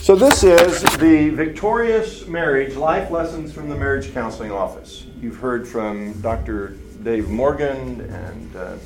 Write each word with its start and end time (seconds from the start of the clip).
So, 0.00 0.16
this 0.16 0.42
is 0.42 0.82
the 0.96 1.28
Victorious 1.28 2.26
Marriage 2.26 2.74
Life 2.74 3.10
Lessons 3.10 3.52
from 3.52 3.68
the 3.68 3.76
Marriage 3.76 4.14
Counseling 4.14 4.50
Office. 4.50 5.04
You've 5.20 5.36
heard 5.36 5.68
from 5.68 6.18
Dr. 6.22 6.68
Dave 7.02 7.28
Morgan 7.28 8.00
and 8.00 8.56
uh, 8.56 8.76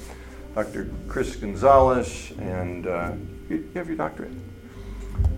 Dr. 0.57 0.91
Chris 1.07 1.37
Gonzalez, 1.37 2.33
and 2.41 2.89
uh, 2.89 3.13
you 3.49 3.71
have 3.75 3.87
your 3.87 3.97
doctorate? 3.97 4.33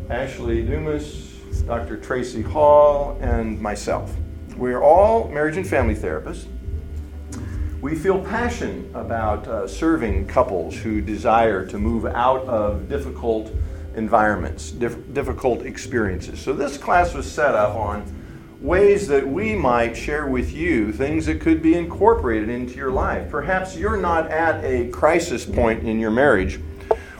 Ashley 0.08 0.62
Dumas, 0.62 1.34
Dr. 1.66 1.98
Tracy 1.98 2.40
Hall, 2.40 3.18
and 3.20 3.60
myself. 3.60 4.14
We're 4.56 4.82
all 4.82 5.28
marriage 5.28 5.58
and 5.58 5.68
family 5.68 5.94
therapists. 5.94 6.46
We 7.82 7.94
feel 7.94 8.18
passion 8.24 8.90
about 8.94 9.46
uh, 9.46 9.68
serving 9.68 10.26
couples 10.26 10.74
who 10.74 11.02
desire 11.02 11.66
to 11.66 11.78
move 11.78 12.06
out 12.06 12.46
of 12.46 12.88
difficult 12.88 13.52
environments, 13.96 14.70
diff- 14.70 15.12
difficult 15.12 15.62
experiences. 15.62 16.40
So, 16.40 16.52
this 16.52 16.78
class 16.78 17.14
was 17.14 17.30
set 17.30 17.54
up 17.54 17.74
on 17.74 18.04
ways 18.60 19.06
that 19.08 19.26
we 19.26 19.54
might 19.54 19.96
share 19.96 20.26
with 20.26 20.52
you 20.52 20.92
things 20.92 21.26
that 21.26 21.40
could 21.40 21.62
be 21.62 21.74
incorporated 21.74 22.48
into 22.48 22.74
your 22.74 22.90
life. 22.90 23.30
Perhaps 23.30 23.76
you're 23.76 23.96
not 23.96 24.30
at 24.30 24.64
a 24.64 24.88
crisis 24.88 25.44
point 25.44 25.84
in 25.84 25.98
your 25.98 26.10
marriage 26.10 26.60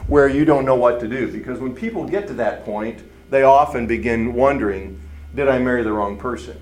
where 0.07 0.27
you 0.27 0.45
don't 0.45 0.65
know 0.65 0.75
what 0.75 0.99
to 0.99 1.07
do, 1.07 1.31
because 1.31 1.59
when 1.59 1.75
people 1.75 2.05
get 2.05 2.27
to 2.27 2.33
that 2.33 2.63
point, 2.63 3.03
they 3.29 3.43
often 3.43 3.87
begin 3.87 4.33
wondering 4.33 4.99
Did 5.35 5.49
I 5.49 5.59
marry 5.59 5.83
the 5.83 5.91
wrong 5.91 6.17
person? 6.17 6.59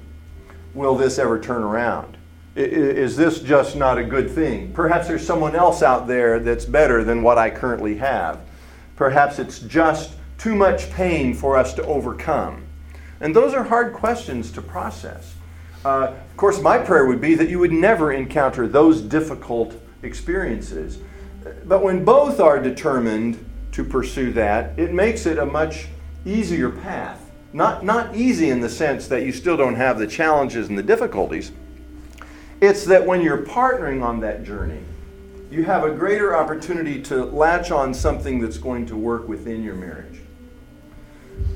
Will 0.73 0.95
this 0.95 1.19
ever 1.19 1.39
turn 1.39 1.63
around? 1.63 2.17
Is 2.55 3.15
this 3.17 3.39
just 3.41 3.75
not 3.75 3.97
a 3.97 4.03
good 4.03 4.29
thing? 4.31 4.71
Perhaps 4.73 5.07
there's 5.07 5.25
someone 5.25 5.55
else 5.55 5.81
out 5.83 6.07
there 6.07 6.39
that's 6.39 6.65
better 6.65 7.03
than 7.03 7.21
what 7.21 7.37
I 7.37 7.49
currently 7.49 7.97
have. 7.97 8.39
Perhaps 8.95 9.39
it's 9.39 9.59
just 9.59 10.14
too 10.37 10.55
much 10.55 10.91
pain 10.91 11.33
for 11.33 11.57
us 11.57 11.73
to 11.75 11.85
overcome. 11.85 12.65
And 13.19 13.35
those 13.35 13.53
are 13.53 13.63
hard 13.63 13.93
questions 13.93 14.51
to 14.51 14.61
process. 14.61 15.35
Uh, 15.83 16.13
of 16.13 16.37
course, 16.37 16.61
my 16.61 16.77
prayer 16.77 17.05
would 17.05 17.21
be 17.21 17.35
that 17.35 17.49
you 17.49 17.59
would 17.59 17.71
never 17.71 18.11
encounter 18.11 18.67
those 18.67 19.01
difficult 19.01 19.75
experiences. 20.01 20.99
But 21.65 21.83
when 21.83 22.03
both 22.03 22.39
are 22.39 22.59
determined 22.59 23.43
to 23.71 23.83
pursue 23.83 24.31
that, 24.33 24.77
it 24.79 24.93
makes 24.93 25.25
it 25.25 25.37
a 25.37 25.45
much 25.45 25.87
easier 26.25 26.69
path. 26.69 27.21
Not, 27.53 27.85
not 27.85 28.15
easy 28.15 28.49
in 28.49 28.59
the 28.59 28.69
sense 28.69 29.07
that 29.07 29.23
you 29.23 29.31
still 29.31 29.55
don't 29.55 29.75
have 29.75 29.97
the 29.97 30.07
challenges 30.07 30.67
and 30.69 30.77
the 30.77 30.83
difficulties. 30.83 31.51
It's 32.61 32.83
that 32.85 33.05
when 33.05 33.21
you're 33.21 33.45
partnering 33.45 34.03
on 34.03 34.19
that 34.21 34.43
journey, 34.43 34.81
you 35.51 35.63
have 35.63 35.83
a 35.83 35.91
greater 35.91 36.35
opportunity 36.35 37.01
to 37.03 37.25
latch 37.25 37.71
on 37.71 37.93
something 37.93 38.39
that's 38.39 38.57
going 38.57 38.87
to 38.87 38.97
work 38.97 39.27
within 39.27 39.63
your 39.63 39.75
marriage. 39.75 40.19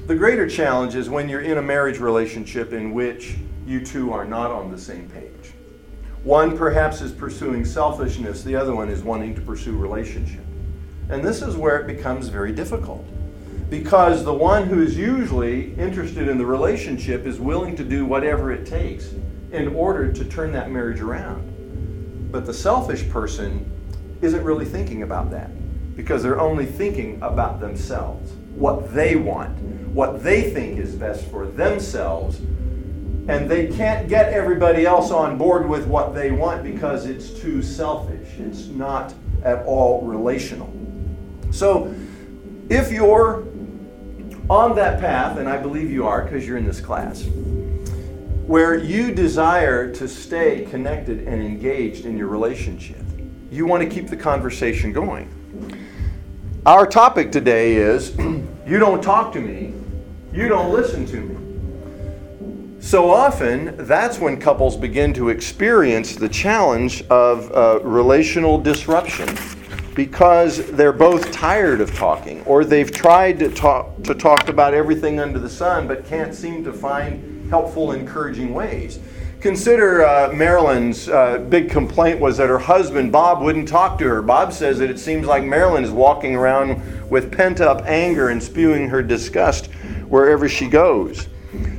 The 0.07 0.15
greater 0.15 0.49
challenge 0.49 0.95
is 0.95 1.09
when 1.09 1.29
you're 1.29 1.41
in 1.41 1.57
a 1.57 1.61
marriage 1.61 1.99
relationship 1.99 2.73
in 2.73 2.93
which 2.93 3.35
you 3.65 3.85
two 3.85 4.11
are 4.11 4.25
not 4.25 4.51
on 4.51 4.71
the 4.71 4.77
same 4.77 5.09
page. 5.09 5.53
One 6.23 6.57
perhaps 6.57 7.01
is 7.01 7.11
pursuing 7.11 7.63
selfishness, 7.63 8.43
the 8.43 8.55
other 8.55 8.75
one 8.75 8.89
is 8.89 9.03
wanting 9.03 9.35
to 9.35 9.41
pursue 9.41 9.77
relationship. 9.77 10.43
And 11.09 11.23
this 11.23 11.41
is 11.41 11.55
where 11.55 11.79
it 11.79 11.87
becomes 11.87 12.27
very 12.27 12.51
difficult. 12.51 13.05
Because 13.69 14.25
the 14.25 14.33
one 14.33 14.65
who 14.65 14.81
is 14.81 14.97
usually 14.97 15.73
interested 15.75 16.27
in 16.27 16.37
the 16.37 16.45
relationship 16.45 17.25
is 17.25 17.39
willing 17.39 17.75
to 17.75 17.83
do 17.83 18.05
whatever 18.05 18.51
it 18.51 18.65
takes 18.65 19.13
in 19.51 19.75
order 19.75 20.11
to 20.11 20.25
turn 20.25 20.51
that 20.53 20.71
marriage 20.71 20.99
around. 20.99 22.31
But 22.31 22.45
the 22.45 22.53
selfish 22.53 23.07
person 23.09 23.71
isn't 24.21 24.43
really 24.43 24.65
thinking 24.65 25.03
about 25.03 25.31
that 25.31 25.51
because 25.95 26.23
they're 26.23 26.39
only 26.39 26.65
thinking 26.65 27.19
about 27.21 27.59
themselves, 27.59 28.31
what 28.59 28.93
they 28.93 29.15
want, 29.15 29.57
what 29.93 30.21
they 30.21 30.51
think 30.51 30.77
is 30.77 30.93
best 30.95 31.25
for 31.25 31.47
themselves. 31.47 32.39
And 32.39 33.49
they 33.49 33.67
can't 33.67 34.09
get 34.09 34.33
everybody 34.33 34.85
else 34.85 35.11
on 35.11 35.37
board 35.37 35.69
with 35.69 35.87
what 35.87 36.13
they 36.13 36.31
want 36.31 36.63
because 36.63 37.05
it's 37.05 37.29
too 37.29 37.61
selfish. 37.61 38.27
It's 38.39 38.65
not 38.67 39.13
at 39.43 39.63
all 39.65 40.01
relational. 40.01 40.73
So, 41.51 41.93
if 42.69 42.91
you're 42.91 43.47
on 44.49 44.75
that 44.75 44.99
path, 44.99 45.37
and 45.37 45.47
I 45.47 45.57
believe 45.57 45.91
you 45.91 46.07
are 46.07 46.23
because 46.23 46.45
you're 46.47 46.57
in 46.57 46.65
this 46.65 46.81
class, 46.81 47.23
where 48.45 48.75
you 48.75 49.13
desire 49.13 49.93
to 49.93 50.07
stay 50.07 50.65
connected 50.65 51.27
and 51.27 51.41
engaged 51.41 52.05
in 52.05 52.17
your 52.17 52.27
relationship, 52.27 53.03
you 53.51 53.65
want 53.67 53.83
to 53.83 53.89
keep 53.89 54.07
the 54.09 54.17
conversation 54.17 54.91
going. 54.91 55.31
Our 56.65 56.85
topic 56.85 57.31
today 57.31 57.75
is 57.75 58.17
you 58.67 58.79
don't 58.79 59.01
talk 59.01 59.31
to 59.31 59.39
me, 59.39 59.73
you 60.33 60.49
don't 60.49 60.73
listen 60.73 61.05
to 61.05 61.21
me. 61.21 62.81
So 62.81 63.09
often, 63.09 63.77
that's 63.87 64.19
when 64.19 64.37
couples 64.37 64.75
begin 64.75 65.13
to 65.13 65.29
experience 65.29 66.17
the 66.17 66.27
challenge 66.27 67.01
of 67.03 67.49
uh, 67.53 67.79
relational 67.83 68.57
disruption 68.57 69.29
because 69.95 70.69
they're 70.71 70.91
both 70.91 71.31
tired 71.31 71.79
of 71.79 71.95
talking 71.95 72.41
or 72.43 72.65
they've 72.65 72.91
tried 72.91 73.39
to 73.39 73.49
talk, 73.49 74.03
to 74.03 74.13
talk 74.13 74.49
about 74.49 74.73
everything 74.73 75.21
under 75.21 75.39
the 75.39 75.49
sun 75.49 75.87
but 75.87 76.05
can't 76.05 76.35
seem 76.35 76.65
to 76.65 76.73
find 76.73 77.49
helpful, 77.49 77.93
encouraging 77.93 78.53
ways. 78.53 78.99
Consider 79.41 80.05
uh, 80.05 80.33
Marilyn's 80.33 81.07
uh, 81.07 81.37
big 81.37 81.69
complaint 81.69 82.19
was 82.19 82.35
that 82.37 82.49
her 82.49 82.59
husband, 82.59 83.09
Bob, 83.09 83.41
wouldn't 83.41 83.69
talk 83.69 83.97
to 83.99 84.05
her. 84.05 84.21
Bob 84.21 84.51
says 84.51 84.79
that 84.79 84.89
it 84.89 84.99
seems 84.99 85.25
like 85.25 85.45
Marilyn 85.45 85.85
is 85.85 85.91
walking 85.91 86.35
around 86.35 87.09
with 87.09 87.31
pent 87.31 87.61
up 87.61 87.83
anger 87.85 88.29
and 88.29 88.43
spewing 88.43 88.89
her 88.89 89.01
disgust 89.01 89.67
wherever 90.09 90.49
she 90.49 90.67
goes. 90.67 91.29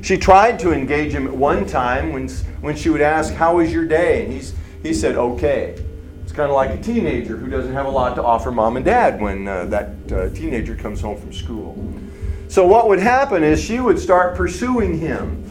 She 0.00 0.16
tried 0.16 0.58
to 0.60 0.72
engage 0.72 1.12
him 1.12 1.26
at 1.26 1.34
one 1.34 1.66
time 1.66 2.14
when, 2.14 2.30
when 2.62 2.76
she 2.76 2.88
would 2.88 3.02
ask, 3.02 3.34
How 3.34 3.56
was 3.56 3.70
your 3.70 3.84
day? 3.84 4.24
And 4.24 4.32
he's, 4.32 4.54
he 4.82 4.94
said, 4.94 5.16
Okay. 5.16 5.84
It's 6.22 6.32
kind 6.32 6.48
of 6.48 6.56
like 6.56 6.70
a 6.70 6.82
teenager 6.82 7.36
who 7.36 7.50
doesn't 7.50 7.74
have 7.74 7.84
a 7.84 7.90
lot 7.90 8.14
to 8.14 8.22
offer 8.22 8.50
mom 8.50 8.76
and 8.76 8.86
dad 8.86 9.20
when 9.20 9.46
uh, 9.46 9.66
that 9.66 10.12
uh, 10.12 10.30
teenager 10.30 10.76
comes 10.76 11.02
home 11.02 11.20
from 11.20 11.32
school. 11.32 11.76
So, 12.48 12.66
what 12.66 12.88
would 12.88 13.00
happen 13.00 13.44
is 13.44 13.62
she 13.62 13.80
would 13.80 13.98
start 13.98 14.34
pursuing 14.34 14.98
him 14.98 15.44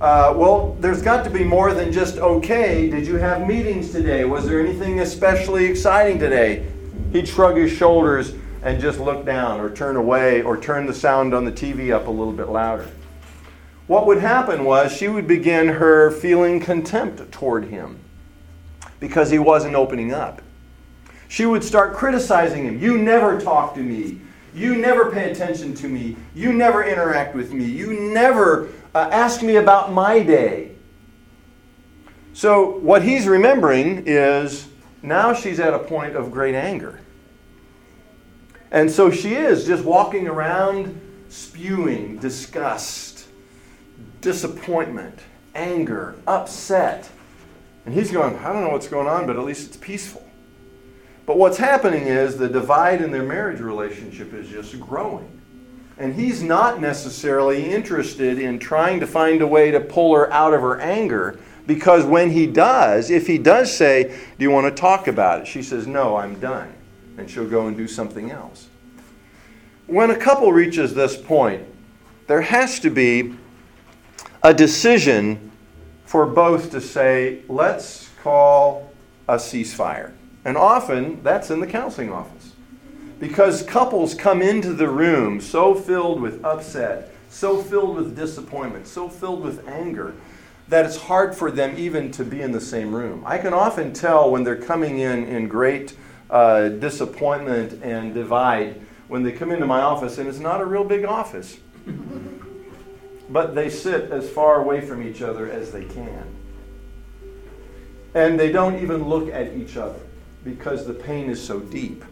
uh, 0.00 0.34
well, 0.36 0.76
there's 0.80 1.00
got 1.00 1.24
to 1.24 1.30
be 1.30 1.42
more 1.42 1.72
than 1.72 1.90
just 1.90 2.18
okay. 2.18 2.90
Did 2.90 3.06
you 3.06 3.16
have 3.16 3.46
meetings 3.46 3.92
today? 3.92 4.24
Was 4.24 4.46
there 4.46 4.60
anything 4.60 5.00
especially 5.00 5.64
exciting 5.64 6.18
today? 6.18 6.66
He'd 7.12 7.26
shrug 7.26 7.56
his 7.56 7.72
shoulders 7.72 8.34
and 8.62 8.78
just 8.78 8.98
look 8.98 9.24
down 9.24 9.60
or 9.60 9.70
turn 9.70 9.96
away 9.96 10.42
or 10.42 10.58
turn 10.58 10.86
the 10.86 10.92
sound 10.92 11.32
on 11.32 11.46
the 11.46 11.52
TV 11.52 11.94
up 11.94 12.08
a 12.08 12.10
little 12.10 12.32
bit 12.32 12.48
louder. 12.48 12.88
What 13.86 14.06
would 14.06 14.18
happen 14.18 14.64
was 14.64 14.92
she 14.92 15.08
would 15.08 15.26
begin 15.26 15.68
her 15.68 16.10
feeling 16.10 16.60
contempt 16.60 17.32
toward 17.32 17.66
him 17.66 18.00
because 19.00 19.30
he 19.30 19.38
wasn't 19.38 19.76
opening 19.76 20.12
up. 20.12 20.42
She 21.28 21.46
would 21.46 21.64
start 21.64 21.94
criticizing 21.94 22.64
him. 22.64 22.80
You 22.80 22.98
never 22.98 23.40
talk 23.40 23.74
to 23.74 23.80
me. 23.80 24.20
You 24.54 24.74
never 24.74 25.10
pay 25.10 25.30
attention 25.30 25.74
to 25.74 25.88
me. 25.88 26.16
You 26.34 26.52
never 26.52 26.82
interact 26.82 27.34
with 27.34 27.52
me. 27.52 27.64
You 27.64 28.10
never 28.12 28.68
uh, 28.96 29.10
ask 29.10 29.42
me 29.42 29.56
about 29.56 29.92
my 29.92 30.20
day. 30.20 30.70
So, 32.32 32.78
what 32.78 33.02
he's 33.02 33.26
remembering 33.26 34.04
is 34.06 34.68
now 35.02 35.34
she's 35.34 35.60
at 35.60 35.74
a 35.74 35.78
point 35.78 36.16
of 36.16 36.30
great 36.30 36.54
anger. 36.54 37.00
And 38.70 38.90
so 38.90 39.10
she 39.10 39.34
is 39.34 39.66
just 39.66 39.84
walking 39.84 40.26
around 40.26 40.98
spewing 41.28 42.18
disgust, 42.18 43.28
disappointment, 44.22 45.18
anger, 45.54 46.16
upset. 46.26 47.08
And 47.84 47.94
he's 47.94 48.10
going, 48.10 48.34
I 48.36 48.52
don't 48.52 48.62
know 48.62 48.70
what's 48.70 48.88
going 48.88 49.08
on, 49.08 49.26
but 49.26 49.36
at 49.36 49.44
least 49.44 49.68
it's 49.68 49.76
peaceful. 49.76 50.26
But 51.26 51.36
what's 51.36 51.58
happening 51.58 52.04
is 52.04 52.36
the 52.36 52.48
divide 52.48 53.02
in 53.02 53.10
their 53.10 53.22
marriage 53.22 53.60
relationship 53.60 54.32
is 54.32 54.48
just 54.48 54.80
growing. 54.80 55.35
And 55.98 56.14
he's 56.14 56.42
not 56.42 56.80
necessarily 56.80 57.70
interested 57.70 58.38
in 58.38 58.58
trying 58.58 59.00
to 59.00 59.06
find 59.06 59.40
a 59.40 59.46
way 59.46 59.70
to 59.70 59.80
pull 59.80 60.14
her 60.14 60.30
out 60.32 60.52
of 60.52 60.60
her 60.60 60.78
anger 60.80 61.38
because 61.66 62.04
when 62.04 62.30
he 62.30 62.46
does, 62.46 63.10
if 63.10 63.26
he 63.26 63.38
does 63.38 63.74
say, 63.74 64.16
Do 64.38 64.44
you 64.44 64.50
want 64.50 64.66
to 64.66 64.80
talk 64.80 65.08
about 65.08 65.40
it? 65.40 65.46
She 65.46 65.62
says, 65.62 65.86
No, 65.86 66.16
I'm 66.16 66.38
done. 66.38 66.72
And 67.18 67.28
she'll 67.28 67.48
go 67.48 67.66
and 67.66 67.76
do 67.76 67.88
something 67.88 68.30
else. 68.30 68.68
When 69.86 70.10
a 70.10 70.16
couple 70.16 70.52
reaches 70.52 70.94
this 70.94 71.16
point, 71.16 71.62
there 72.26 72.42
has 72.42 72.78
to 72.80 72.90
be 72.90 73.34
a 74.42 74.52
decision 74.52 75.50
for 76.04 76.26
both 76.26 76.70
to 76.72 76.80
say, 76.80 77.42
Let's 77.48 78.10
call 78.22 78.92
a 79.28 79.36
ceasefire. 79.36 80.12
And 80.44 80.56
often 80.56 81.22
that's 81.24 81.50
in 81.50 81.58
the 81.58 81.66
counseling 81.66 82.12
office. 82.12 82.45
Because 83.18 83.62
couples 83.62 84.14
come 84.14 84.42
into 84.42 84.72
the 84.74 84.88
room 84.88 85.40
so 85.40 85.74
filled 85.74 86.20
with 86.20 86.44
upset, 86.44 87.12
so 87.30 87.62
filled 87.62 87.96
with 87.96 88.14
disappointment, 88.14 88.86
so 88.86 89.08
filled 89.08 89.42
with 89.42 89.66
anger, 89.66 90.14
that 90.68 90.84
it's 90.84 90.96
hard 90.96 91.34
for 91.34 91.50
them 91.50 91.74
even 91.78 92.10
to 92.12 92.24
be 92.24 92.42
in 92.42 92.52
the 92.52 92.60
same 92.60 92.94
room. 92.94 93.22
I 93.24 93.38
can 93.38 93.54
often 93.54 93.92
tell 93.92 94.30
when 94.30 94.44
they're 94.44 94.60
coming 94.60 94.98
in 94.98 95.24
in 95.24 95.48
great 95.48 95.96
uh, 96.28 96.68
disappointment 96.68 97.82
and 97.82 98.12
divide 98.12 98.80
when 99.08 99.22
they 99.22 99.32
come 99.32 99.52
into 99.52 99.66
my 99.66 99.80
office, 99.80 100.18
and 100.18 100.28
it's 100.28 100.40
not 100.40 100.60
a 100.60 100.64
real 100.64 100.84
big 100.84 101.04
office. 101.04 101.58
but 103.30 103.54
they 103.54 103.70
sit 103.70 104.10
as 104.10 104.28
far 104.28 104.60
away 104.60 104.80
from 104.80 105.06
each 105.06 105.22
other 105.22 105.50
as 105.50 105.72
they 105.72 105.84
can. 105.84 106.24
And 108.14 108.38
they 108.38 108.50
don't 108.50 108.82
even 108.82 109.08
look 109.08 109.32
at 109.32 109.52
each 109.54 109.76
other 109.76 110.00
because 110.44 110.86
the 110.86 110.94
pain 110.94 111.28
is 111.28 111.42
so 111.42 111.60
deep. 111.60 112.04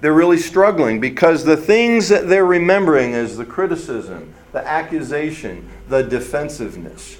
They're 0.00 0.12
really 0.12 0.38
struggling 0.38 1.00
because 1.00 1.44
the 1.44 1.56
things 1.56 2.08
that 2.08 2.28
they're 2.28 2.46
remembering 2.46 3.12
is 3.12 3.36
the 3.36 3.46
criticism, 3.46 4.34
the 4.52 4.66
accusation, 4.66 5.68
the 5.88 6.02
defensiveness. 6.02 7.18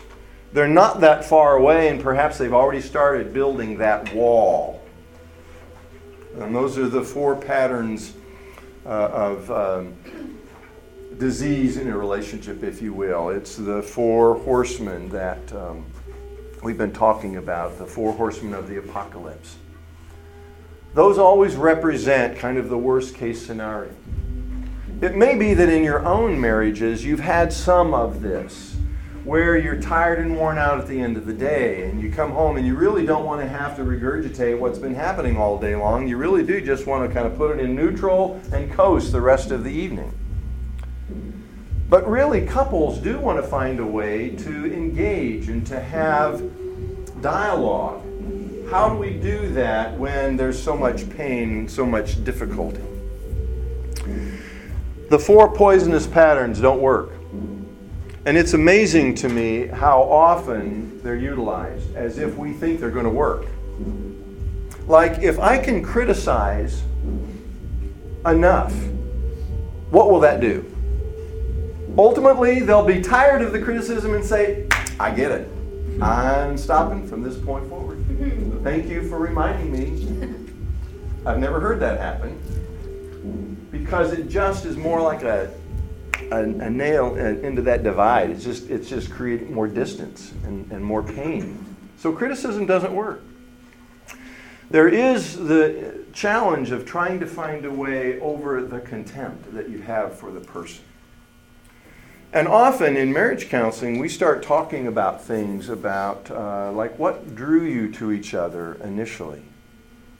They're 0.53 0.69
not 0.69 1.01
that 1.01 1.25
far 1.25 1.57
away, 1.57 1.89
and 1.89 2.01
perhaps 2.01 2.39
they've 2.39 2.53
already 2.53 2.81
started 2.81 3.33
building 3.33 3.79
that 3.79 4.13
wall. 4.15 4.83
And 6.39 6.55
those 6.55 6.77
are 6.79 6.89
the 6.89 7.03
four 7.03 7.35
patterns 7.35 8.15
uh, 8.85 8.89
of 8.89 9.51
um, 9.51 9.95
disease 11.19 11.79
in 11.79 11.89
a 11.89 11.97
relationship, 11.97 12.63
if 12.63 12.83
you 12.83 12.93
will. 12.93 13.31
It's 13.31 13.57
the 13.57 13.83
four 13.83 14.39
horsemen 14.41 15.09
that 15.11 15.53
um, 15.53 15.87
we've 16.63 16.79
been 16.79 16.93
talking 16.93 17.37
about, 17.37 17.79
the 17.79 17.87
four 17.87 18.13
horsemen 18.13 18.55
of 18.55 18.69
the 18.69 18.79
apocalypse. 18.79 19.57
Those 20.97 21.19
always 21.19 21.57
represent 21.57 22.39
kind 22.39 22.57
of 22.57 22.71
the 22.71 22.79
worst 22.79 23.15
case 23.15 23.45
scenario. 23.45 23.93
It 25.03 25.15
may 25.15 25.37
be 25.37 25.53
that 25.53 25.69
in 25.69 25.85
your 25.85 26.03
own 26.07 26.41
marriages 26.41 27.05
you've 27.05 27.21
had 27.21 27.53
some 27.53 27.93
of 27.93 28.23
this 28.23 28.77
where 29.23 29.59
you're 29.59 29.79
tired 29.79 30.21
and 30.21 30.39
worn 30.39 30.57
out 30.57 30.81
at 30.81 30.89
the 30.89 30.99
end 30.99 31.19
of 31.19 31.27
the 31.27 31.35
day 31.35 31.83
and 31.85 32.01
you 32.01 32.11
come 32.11 32.31
home 32.31 32.57
and 32.57 32.67
you 32.67 32.75
really 32.75 33.05
don't 33.05 33.27
want 33.27 33.43
to 33.43 33.47
have 33.47 33.77
to 33.77 33.83
regurgitate 33.83 34.59
what's 34.59 34.79
been 34.79 34.95
happening 34.95 35.37
all 35.37 35.59
day 35.59 35.77
long. 35.77 36.09
You 36.09 36.17
really 36.17 36.43
do 36.43 36.63
just 36.63 36.87
want 36.87 37.07
to 37.07 37.15
kind 37.15 37.27
of 37.27 37.37
put 37.37 37.59
it 37.59 37.63
in 37.63 37.77
neutral 37.77 38.41
and 38.55 38.73
coast 38.73 39.13
the 39.13 39.21
rest 39.21 39.51
of 39.51 39.65
the 39.65 39.71
evening. 39.71 40.15
But 41.91 42.09
really, 42.09 42.47
couples 42.47 42.97
do 43.01 43.19
want 43.19 43.39
to 43.39 43.47
find 43.47 43.81
a 43.81 43.87
way 43.87 44.31
to 44.31 44.73
engage 44.73 45.51
and 45.51 45.67
to 45.67 45.79
have 45.79 46.43
dialogue. 47.21 48.06
How 48.71 48.89
do 48.89 48.97
we 48.97 49.11
do 49.11 49.53
that 49.53 49.97
when 49.97 50.37
there's 50.37 50.61
so 50.61 50.77
much 50.77 51.09
pain, 51.11 51.69
so 51.69 51.87
much 51.87 52.25
difficulty? 52.25 52.83
The 55.09 55.19
four 55.19 55.55
poisonous 55.55 56.09
patterns 56.09 56.61
don't 56.61 56.81
work. 56.81 57.13
And 58.25 58.37
it's 58.37 58.55
amazing 58.55 59.15
to 59.17 59.29
me 59.29 59.69
how 59.69 60.03
often 60.03 61.01
they're 61.05 61.15
utilized 61.15 61.95
as 61.95 62.19
if 62.19 62.37
we 62.37 62.53
think 62.55 62.81
they're 62.81 62.91
going 62.91 63.05
to 63.05 63.11
work. 63.11 63.47
Like, 64.89 65.21
if 65.21 65.39
I 65.39 65.59
can 65.59 65.81
criticize 65.81 66.83
enough, 68.27 68.75
what 69.91 70.11
will 70.11 70.21
that 70.21 70.41
do? 70.41 70.65
Ultimately, 71.97 72.61
they'll 72.61 72.85
be 72.85 73.01
tired 73.01 73.43
of 73.43 73.53
the 73.53 73.61
criticism 73.61 74.15
and 74.15 74.25
say, 74.25 74.67
I 74.99 75.13
get 75.13 75.31
it. 75.31 75.49
I'm 76.03 76.59
stopping 76.59 77.07
from 77.07 77.23
this 77.23 77.39
point 77.39 77.69
forward. 77.69 77.86
Thank 78.63 78.87
you 78.89 79.09
for 79.09 79.19
reminding 79.19 79.73
me. 79.73 80.35
I've 81.27 81.39
never 81.39 81.61
heard 81.61 81.81
that 81.81 81.99
happen. 81.99 83.69
Because 83.71 84.13
it 84.13 84.29
just 84.29 84.65
is 84.65 84.77
more 84.77 85.01
like 85.01 85.23
a 85.23 85.53
a, 86.31 86.43
a 86.43 86.71
nail 86.71 87.17
into 87.17 87.63
that 87.63 87.83
divide. 87.83 88.31
It's 88.31 88.45
just, 88.45 88.71
it's 88.71 88.89
just 88.89 89.11
creating 89.11 89.53
more 89.53 89.69
distance 89.69 90.33
and, 90.45 90.71
and 90.73 90.85
more 90.85 91.03
pain. 91.03 91.77
So 91.99 92.13
criticism 92.13 92.67
doesn't 92.67 92.95
work. 92.95 93.23
There 94.71 94.89
is 94.89 95.37
the 95.37 96.05
challenge 96.13 96.73
of 96.73 96.85
trying 96.85 97.21
to 97.21 97.27
find 97.27 97.65
a 97.65 97.71
way 97.71 98.19
over 98.21 98.63
the 98.63 98.81
contempt 98.81 99.55
that 99.55 99.69
you 99.69 99.81
have 99.83 100.19
for 100.19 100.33
the 100.33 100.41
person. 100.41 100.85
And 102.33 102.49
often 102.49 102.97
in 102.97 103.13
marriage 103.13 103.49
counseling, 103.49 103.99
we 103.99 104.09
start 104.09 104.43
talking 104.43 104.87
about 104.87 105.23
things 105.23 105.69
about 105.69 106.31
uh, 106.31 106.73
like 106.73 106.99
what 106.99 107.35
drew 107.35 107.65
you 107.65 107.91
to 107.93 108.13
each 108.13 108.35
other 108.35 108.75
initially. 108.83 109.43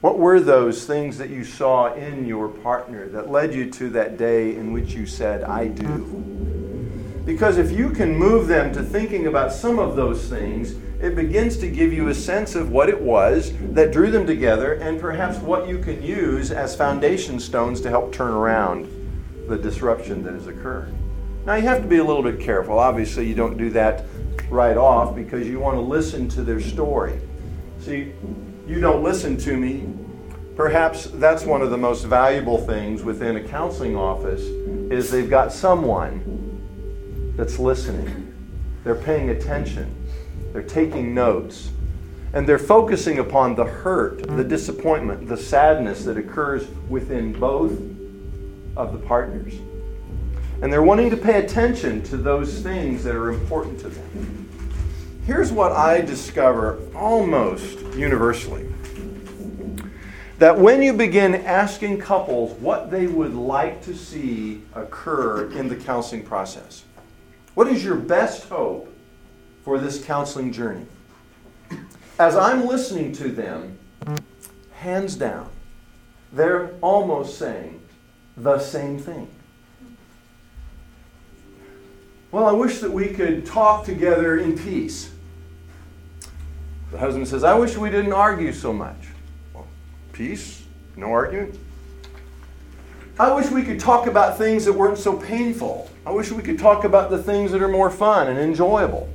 What 0.01 0.17
were 0.17 0.39
those 0.39 0.85
things 0.85 1.17
that 1.17 1.29
you 1.29 1.43
saw 1.43 1.93
in 1.93 2.25
your 2.25 2.47
partner 2.47 3.07
that 3.09 3.29
led 3.29 3.53
you 3.53 3.69
to 3.71 3.89
that 3.89 4.17
day 4.17 4.55
in 4.55 4.71
which 4.71 4.93
you 4.93 5.05
said, 5.05 5.43
I 5.43 5.67
do? 5.67 7.23
Because 7.25 7.57
if 7.57 7.71
you 7.71 7.89
can 7.89 8.15
move 8.15 8.47
them 8.47 8.71
to 8.73 8.81
thinking 8.81 9.27
about 9.27 9.51
some 9.51 9.79
of 9.79 9.95
those 9.95 10.29
things, 10.29 10.75
it 11.01 11.15
begins 11.15 11.57
to 11.57 11.69
give 11.69 11.91
you 11.91 12.07
a 12.07 12.15
sense 12.15 12.55
of 12.55 12.71
what 12.71 12.89
it 12.89 13.01
was 13.01 13.51
that 13.73 13.91
drew 13.91 14.09
them 14.09 14.25
together 14.25 14.73
and 14.75 14.99
perhaps 14.99 15.37
what 15.39 15.67
you 15.67 15.77
can 15.79 16.01
use 16.01 16.51
as 16.51 16.75
foundation 16.75 17.39
stones 17.39 17.81
to 17.81 17.89
help 17.89 18.13
turn 18.13 18.31
around 18.31 18.87
the 19.49 19.57
disruption 19.57 20.23
that 20.23 20.33
has 20.33 20.47
occurred. 20.47 20.93
Now, 21.47 21.55
you 21.55 21.61
have 21.61 21.81
to 21.81 21.87
be 21.87 21.95
a 21.95 22.03
little 22.03 22.23
bit 22.23 22.41
careful. 22.41 22.77
Obviously, 22.77 23.25
you 23.25 23.33
don't 23.33 23.57
do 23.57 23.69
that 23.69 24.03
right 24.49 24.75
off 24.75 25.15
because 25.15 25.47
you 25.47 25.61
want 25.61 25.77
to 25.77 25.81
listen 25.81 26.27
to 26.27 26.43
their 26.43 26.59
story. 26.59 27.21
See, 27.79 28.11
you 28.67 28.81
don't 28.81 29.01
listen 29.01 29.37
to 29.37 29.55
me. 29.55 29.87
Perhaps 30.57 31.05
that's 31.05 31.45
one 31.45 31.61
of 31.61 31.69
the 31.69 31.77
most 31.77 32.03
valuable 32.03 32.57
things 32.57 33.01
within 33.01 33.37
a 33.37 33.43
counseling 33.47 33.95
office 33.95 34.41
is 34.91 35.09
they've 35.09 35.29
got 35.29 35.53
someone 35.53 37.31
that's 37.37 37.59
listening. 37.59 38.33
They're 38.83 38.95
paying 38.95 39.29
attention. 39.29 39.95
They're 40.51 40.63
taking 40.63 41.13
notes. 41.13 41.69
And 42.33 42.45
they're 42.45 42.59
focusing 42.59 43.19
upon 43.19 43.55
the 43.55 43.63
hurt, 43.63 44.21
the 44.35 44.43
disappointment, 44.43 45.29
the 45.29 45.37
sadness 45.37 46.03
that 46.03 46.17
occurs 46.17 46.67
within 46.89 47.31
both 47.31 47.71
of 48.75 48.91
the 48.91 48.99
partners. 48.99 49.53
And 50.61 50.73
they're 50.73 50.83
wanting 50.83 51.09
to 51.11 51.17
pay 51.17 51.43
attention 51.43 52.01
to 52.03 52.17
those 52.17 52.61
things 52.61 53.03
that 53.03 53.15
are 53.15 53.29
important 53.29 53.79
to 53.81 53.89
them. 53.89 54.49
Here's 55.25 55.51
what 55.51 55.71
I 55.71 56.01
discover 56.01 56.79
almost 56.95 57.79
universally 57.95 58.67
that 60.39 60.57
when 60.57 60.83
you 60.83 60.93
begin 60.93 61.33
asking 61.33 61.99
couples 61.99 62.53
what 62.59 62.91
they 62.91 63.07
would 63.07 63.33
like 63.33 63.81
to 63.83 63.95
see 63.95 64.61
occur 64.75 65.51
in 65.51 65.67
the 65.67 65.75
counseling 65.75 66.23
process, 66.23 66.83
what 67.55 67.67
is 67.67 67.83
your 67.83 67.95
best 67.95 68.47
hope 68.47 68.93
for 69.63 69.79
this 69.79 70.03
counseling 70.03 70.51
journey? 70.51 70.85
As 72.19 72.35
I'm 72.35 72.65
listening 72.65 73.11
to 73.13 73.29
them, 73.29 73.77
hands 74.73 75.15
down, 75.15 75.49
they're 76.31 76.71
almost 76.81 77.37
saying 77.37 77.81
the 78.35 78.59
same 78.59 78.99
thing. 78.99 79.27
Well, 82.31 82.45
I 82.45 82.51
wish 82.51 82.79
that 82.79 82.91
we 82.91 83.07
could 83.07 83.45
talk 83.45 83.85
together 83.85 84.37
in 84.37 84.57
peace. 84.57 85.11
The 86.91 86.97
husband 86.97 87.27
says, 87.27 87.43
I 87.43 87.53
wish 87.55 87.77
we 87.77 87.89
didn't 87.89 88.13
argue 88.13 88.51
so 88.51 88.73
much. 88.73 88.97
Well, 89.53 89.67
peace, 90.13 90.63
no 90.95 91.11
arguing. 91.11 91.57
I 93.19 93.33
wish 93.33 93.49
we 93.49 93.63
could 93.63 93.79
talk 93.79 94.07
about 94.07 94.37
things 94.37 94.65
that 94.65 94.73
weren't 94.73 94.97
so 94.97 95.17
painful. 95.17 95.89
I 96.05 96.11
wish 96.11 96.31
we 96.31 96.43
could 96.43 96.59
talk 96.59 96.83
about 96.83 97.09
the 97.09 97.21
things 97.21 97.51
that 97.51 97.61
are 97.61 97.67
more 97.67 97.89
fun 97.89 98.27
and 98.27 98.37
enjoyable. 98.37 99.09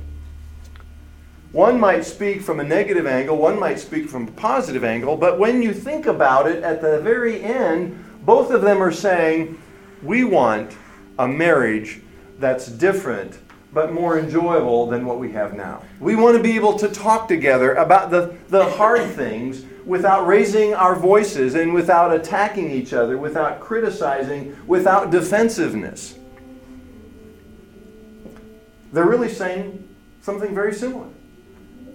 One 1.51 1.79
might 1.79 2.03
speak 2.03 2.41
from 2.41 2.59
a 2.59 2.63
negative 2.63 3.05
angle, 3.05 3.37
one 3.37 3.59
might 3.59 3.79
speak 3.79 4.09
from 4.09 4.27
a 4.27 4.31
positive 4.31 4.83
angle, 4.83 5.15
but 5.15 5.37
when 5.37 5.61
you 5.61 5.71
think 5.71 6.07
about 6.07 6.47
it 6.47 6.63
at 6.63 6.81
the 6.81 6.99
very 7.01 7.43
end, 7.43 8.03
both 8.25 8.51
of 8.51 8.61
them 8.61 8.81
are 8.81 8.91
saying, 8.91 9.61
We 10.01 10.23
want 10.23 10.75
a 11.19 11.27
marriage 11.27 12.01
that's 12.43 12.67
different 12.67 13.39
but 13.71 13.91
more 13.91 14.19
enjoyable 14.19 14.85
than 14.85 15.05
what 15.05 15.17
we 15.17 15.31
have 15.31 15.55
now. 15.55 15.81
We 15.99 16.15
want 16.15 16.37
to 16.37 16.43
be 16.43 16.55
able 16.55 16.77
to 16.77 16.87
talk 16.89 17.27
together 17.27 17.73
about 17.73 18.11
the, 18.11 18.35
the 18.49 18.69
hard 18.71 19.09
things 19.11 19.65
without 19.83 20.27
raising 20.27 20.75
our 20.75 20.95
voices 20.95 21.55
and 21.55 21.73
without 21.73 22.13
attacking 22.13 22.69
each 22.69 22.93
other, 22.93 23.17
without 23.17 23.59
criticizing, 23.59 24.55
without 24.67 25.09
defensiveness. 25.09 26.19
They're 28.91 29.07
really 29.07 29.29
saying 29.29 29.87
something 30.21 30.53
very 30.53 30.73
similar. 30.73 31.07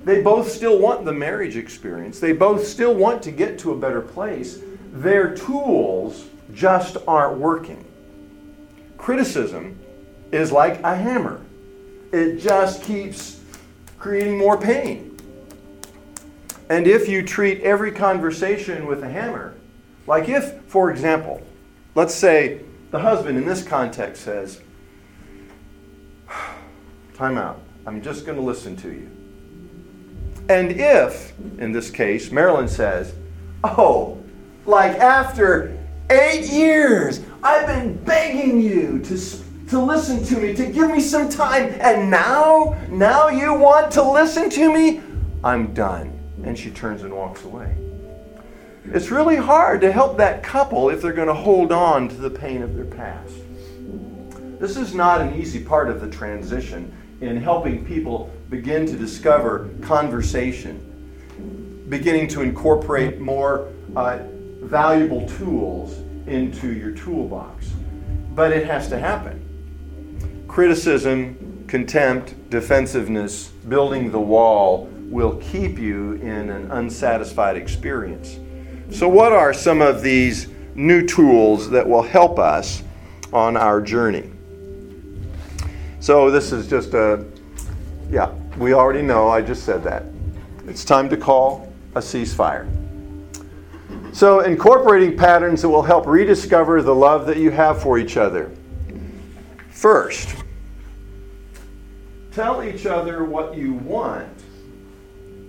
They 0.05 0.21
both 0.21 0.50
still 0.50 0.78
want 0.78 1.05
the 1.05 1.12
marriage 1.12 1.57
experience, 1.57 2.19
they 2.19 2.33
both 2.33 2.67
still 2.67 2.95
want 2.95 3.23
to 3.23 3.31
get 3.31 3.59
to 3.61 3.73
a 3.73 3.76
better 3.78 4.00
place. 4.00 4.59
Their 4.93 5.37
tools 5.37 6.25
just 6.55 6.97
aren't 7.07 7.38
working. 7.38 7.85
Criticism 8.97 9.78
is 10.32 10.52
like 10.52 10.82
a 10.82 10.94
hammer 10.94 11.40
it 12.12 12.38
just 12.38 12.82
keeps 12.82 13.40
creating 13.99 14.38
more 14.38 14.58
pain. 14.58 15.16
And 16.70 16.87
if 16.87 17.08
you 17.08 17.23
treat 17.23 17.61
every 17.62 17.92
conversation 17.92 18.87
with 18.87 19.02
a 19.02 19.08
hammer, 19.08 19.54
like 20.06 20.28
if, 20.28 20.62
for 20.64 20.90
example, 20.90 21.42
let's 21.94 22.14
say 22.14 22.62
the 22.90 22.99
husband 22.99 23.38
in 23.38 23.47
this 23.47 23.62
context 23.62 24.23
says, 24.23 24.61
Time 27.14 27.37
out, 27.37 27.61
I'm 27.87 28.00
just 28.00 28.25
going 28.25 28.37
to 28.37 28.44
listen 28.44 28.76
to 28.76 28.88
you. 28.90 29.11
And 30.49 30.73
if, 30.73 31.32
in 31.58 31.73
this 31.73 31.90
case, 31.90 32.30
Marilyn 32.30 32.68
says, 32.68 33.14
Oh, 33.64 34.23
like 34.66 34.92
after 34.99 35.76
eight 36.11 36.47
years, 36.47 37.20
I've 37.42 37.66
been 37.66 37.97
begging 38.04 38.61
you 38.61 39.00
to 39.00 39.18
to 39.68 39.80
listen 39.80 40.25
to 40.25 40.38
me, 40.38 40.54
to 40.54 40.66
give 40.66 40.90
me 40.90 41.00
some 41.00 41.28
time. 41.28 41.75
And 41.80 42.10
now, 42.10 42.76
now 42.88 43.28
you 43.28 43.54
want 43.54 43.92
to 43.92 44.02
listen 44.02 44.48
to 44.50 44.72
me? 44.72 45.02
I'm 45.44 45.75
done. 45.75 46.18
And 46.44 46.58
she 46.58 46.70
turns 46.70 47.02
and 47.02 47.14
walks 47.14 47.44
away. 47.44 47.76
It's 48.87 49.10
really 49.10 49.37
hard 49.37 49.82
to 49.82 49.92
help 49.92 50.16
that 50.16 50.42
couple 50.42 50.88
if 50.88 51.02
they're 51.02 51.12
going 51.12 51.28
to 51.28 51.34
hold 51.34 51.72
on 51.72 52.08
to 52.08 52.14
the 52.14 52.30
pain 52.30 52.62
of 52.62 52.75
their 52.75 52.87
past. 52.87 53.34
This 54.58 54.76
is 54.76 54.94
not 54.94 55.20
an 55.20 55.34
easy 55.34 55.62
part 55.62 55.90
of 55.90 56.00
the 56.00 56.08
transition 56.08 56.92
in 57.20 57.37
helping 57.37 57.84
people 57.84 58.32
begin 58.48 58.87
to 58.87 58.96
discover 58.96 59.68
conversation, 59.82 61.84
beginning 61.88 62.28
to 62.28 62.40
incorporate 62.40 63.20
more 63.20 63.70
uh, 63.94 64.20
valuable 64.62 65.28
tools 65.28 65.98
into 66.26 66.72
your 66.72 66.92
toolbox. 66.92 67.70
But 68.34 68.52
it 68.52 68.66
has 68.66 68.88
to 68.88 68.98
happen. 68.98 69.48
Criticism, 70.58 71.64
contempt, 71.68 72.50
defensiveness, 72.50 73.46
building 73.68 74.10
the 74.10 74.18
wall 74.18 74.88
will 75.02 75.36
keep 75.36 75.78
you 75.78 76.14
in 76.14 76.50
an 76.50 76.68
unsatisfied 76.72 77.56
experience. 77.56 78.40
So, 78.90 79.08
what 79.08 79.32
are 79.32 79.54
some 79.54 79.80
of 79.80 80.02
these 80.02 80.48
new 80.74 81.06
tools 81.06 81.70
that 81.70 81.88
will 81.88 82.02
help 82.02 82.40
us 82.40 82.82
on 83.32 83.56
our 83.56 83.80
journey? 83.80 84.32
So, 86.00 86.28
this 86.28 86.50
is 86.50 86.66
just 86.66 86.92
a, 86.92 87.24
yeah, 88.10 88.34
we 88.56 88.72
already 88.72 89.02
know, 89.02 89.28
I 89.28 89.42
just 89.42 89.62
said 89.62 89.84
that. 89.84 90.06
It's 90.66 90.84
time 90.84 91.08
to 91.10 91.16
call 91.16 91.72
a 91.94 92.00
ceasefire. 92.00 92.66
So, 94.12 94.40
incorporating 94.40 95.16
patterns 95.16 95.62
that 95.62 95.68
will 95.68 95.84
help 95.84 96.08
rediscover 96.08 96.82
the 96.82 96.96
love 96.96 97.28
that 97.28 97.36
you 97.36 97.52
have 97.52 97.80
for 97.80 97.96
each 97.96 98.16
other. 98.16 98.50
First, 99.70 100.34
tell 102.32 102.62
each 102.62 102.87
other 102.87 103.25
what 103.25 103.56
you 103.56 103.73
want 103.73 104.28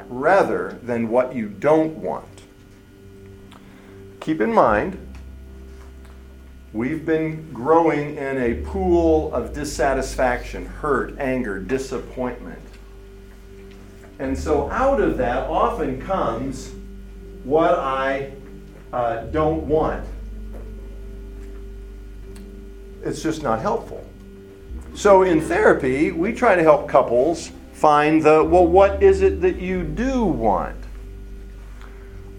rather 0.07 0.79
than 0.83 1.09
what 1.09 1.35
you 1.35 1.47
don't 1.47 1.95
want. 1.97 2.25
Keep 4.19 4.41
in 4.41 4.53
mind, 4.53 4.97
we've 6.73 7.05
been 7.05 7.51
growing 7.53 8.15
in 8.17 8.37
a 8.37 8.61
pool 8.65 9.33
of 9.33 9.53
dissatisfaction, 9.53 10.65
hurt, 10.65 11.17
anger, 11.19 11.59
disappointment. 11.59 12.61
And 14.19 14.37
so 14.37 14.69
out 14.69 14.99
of 14.99 15.17
that 15.17 15.49
often 15.49 16.01
comes 16.01 16.71
what 17.43 17.77
I 17.79 18.33
uh, 18.91 19.21
don't 19.27 19.67
want. 19.67 20.05
It's 23.03 23.23
just 23.23 23.41
not 23.41 23.61
helpful. 23.61 24.08
So 24.93 25.23
in 25.23 25.41
therapy, 25.41 26.11
we 26.11 26.33
try 26.33 26.55
to 26.55 26.63
help 26.63 26.87
couples 26.87 27.51
find 27.73 28.21
the 28.21 28.43
well, 28.43 28.67
what 28.67 29.01
is 29.01 29.21
it 29.21 29.41
that 29.41 29.57
you 29.57 29.83
do 29.83 30.23
want? 30.23 30.75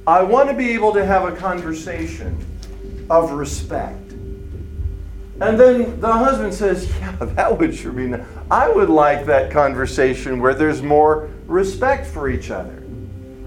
I 0.06 0.22
want 0.22 0.48
to 0.50 0.54
be 0.54 0.70
able 0.72 0.92
to 0.94 1.04
have 1.04 1.24
a 1.24 1.36
conversation 1.36 2.36
of 3.08 3.32
respect. 3.32 4.12
And 5.40 5.58
then 5.58 5.98
the 6.00 6.12
husband 6.12 6.52
says, 6.52 6.90
Yeah, 7.00 7.16
that 7.20 7.58
would 7.58 7.74
sure 7.74 7.92
be 7.92 8.08
nice. 8.08 8.26
I 8.50 8.68
would 8.68 8.90
like 8.90 9.24
that 9.26 9.50
conversation 9.50 10.40
where 10.40 10.54
there's 10.54 10.82
more 10.82 11.30
respect 11.46 12.06
for 12.06 12.28
each 12.28 12.50
other. 12.50 12.82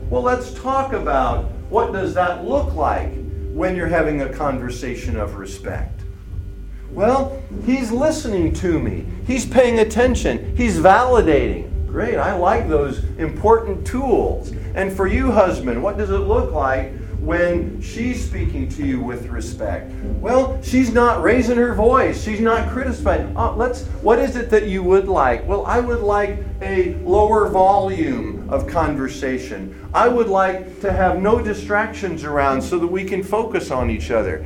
Well, 0.09 0.21
let's 0.21 0.53
talk 0.53 0.93
about 0.93 1.45
what 1.69 1.91
does 1.91 2.13
that 2.15 2.45
look 2.45 2.73
like 2.73 3.11
when 3.53 3.75
you're 3.75 3.87
having 3.87 4.21
a 4.21 4.33
conversation 4.33 5.17
of 5.17 5.35
respect? 5.35 6.02
Well, 6.93 7.41
he's 7.65 7.91
listening 7.91 8.53
to 8.53 8.79
me. 8.79 9.05
He's 9.25 9.47
paying 9.47 9.79
attention. 9.79 10.55
He's 10.55 10.77
validating. 10.77 11.87
Great, 11.87 12.17
I 12.17 12.33
like 12.33 12.69
those 12.69 13.03
important 13.17 13.85
tools. 13.85 14.51
And 14.75 14.95
for 14.95 15.07
you, 15.07 15.31
husband, 15.31 15.81
what 15.81 15.97
does 15.97 16.11
it 16.11 16.19
look 16.19 16.51
like 16.51 16.93
when 17.19 17.81
she's 17.81 18.23
speaking 18.23 18.69
to 18.69 18.85
you 18.85 19.01
with 19.01 19.27
respect? 19.27 19.91
Well, 20.19 20.61
she's 20.61 20.93
not 20.93 21.23
raising 21.23 21.57
her 21.57 21.73
voice. 21.73 22.23
She's 22.23 22.39
not 22.39 22.69
criticizing. 22.69 23.35
Uh, 23.35 23.55
let's. 23.55 23.85
What 24.03 24.19
is 24.19 24.35
it 24.35 24.51
that 24.51 24.67
you 24.67 24.83
would 24.83 25.07
like? 25.07 25.47
Well, 25.47 25.65
I 25.65 25.79
would 25.79 26.01
like 26.01 26.43
a 26.61 26.93
lower 27.03 27.49
volume 27.49 28.47
of 28.51 28.67
conversation. 28.67 29.89
I 29.95 30.07
would 30.09 30.27
like 30.27 30.79
to 30.81 30.91
have 30.91 31.19
no 31.19 31.41
distractions 31.41 32.23
around 32.23 32.61
so 32.61 32.77
that 32.77 32.87
we 32.87 33.03
can 33.03 33.23
focus 33.23 33.71
on 33.71 33.89
each 33.89 34.11
other. 34.11 34.45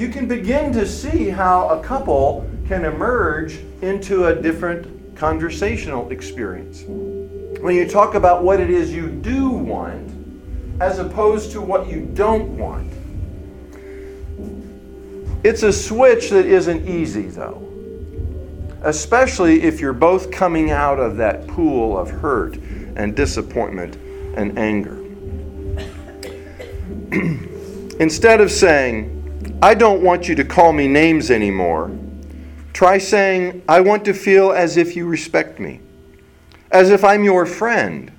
You 0.00 0.08
can 0.08 0.26
begin 0.26 0.72
to 0.72 0.86
see 0.86 1.28
how 1.28 1.68
a 1.68 1.82
couple 1.84 2.50
can 2.66 2.86
emerge 2.86 3.58
into 3.82 4.28
a 4.28 4.34
different 4.34 5.14
conversational 5.14 6.10
experience. 6.10 6.84
When 6.86 7.74
you 7.74 7.86
talk 7.86 8.14
about 8.14 8.42
what 8.42 8.60
it 8.60 8.70
is 8.70 8.94
you 8.94 9.10
do 9.10 9.50
want, 9.50 10.10
as 10.80 10.98
opposed 11.00 11.52
to 11.52 11.60
what 11.60 11.86
you 11.86 12.08
don't 12.14 12.56
want. 12.56 12.90
It's 15.44 15.64
a 15.64 15.72
switch 15.72 16.30
that 16.30 16.46
isn't 16.46 16.88
easy, 16.88 17.26
though, 17.26 17.62
especially 18.80 19.64
if 19.64 19.82
you're 19.82 19.92
both 19.92 20.30
coming 20.30 20.70
out 20.70 20.98
of 20.98 21.18
that 21.18 21.46
pool 21.46 21.98
of 21.98 22.08
hurt 22.08 22.56
and 22.96 23.14
disappointment 23.14 23.96
and 24.34 24.58
anger. 24.58 24.96
Instead 28.00 28.40
of 28.40 28.50
saying, 28.50 29.19
I 29.62 29.74
don't 29.74 30.02
want 30.02 30.28
you 30.28 30.34
to 30.36 30.44
call 30.44 30.72
me 30.72 30.88
names 30.88 31.30
anymore, 31.30 31.90
try 32.72 32.98
saying, 32.98 33.62
I 33.68 33.80
want 33.80 34.04
to 34.06 34.14
feel 34.14 34.52
as 34.52 34.76
if 34.76 34.96
you 34.96 35.06
respect 35.06 35.60
me, 35.60 35.80
as 36.70 36.90
if 36.90 37.04
I'm 37.04 37.24
your 37.24 37.46
friend 37.46 38.12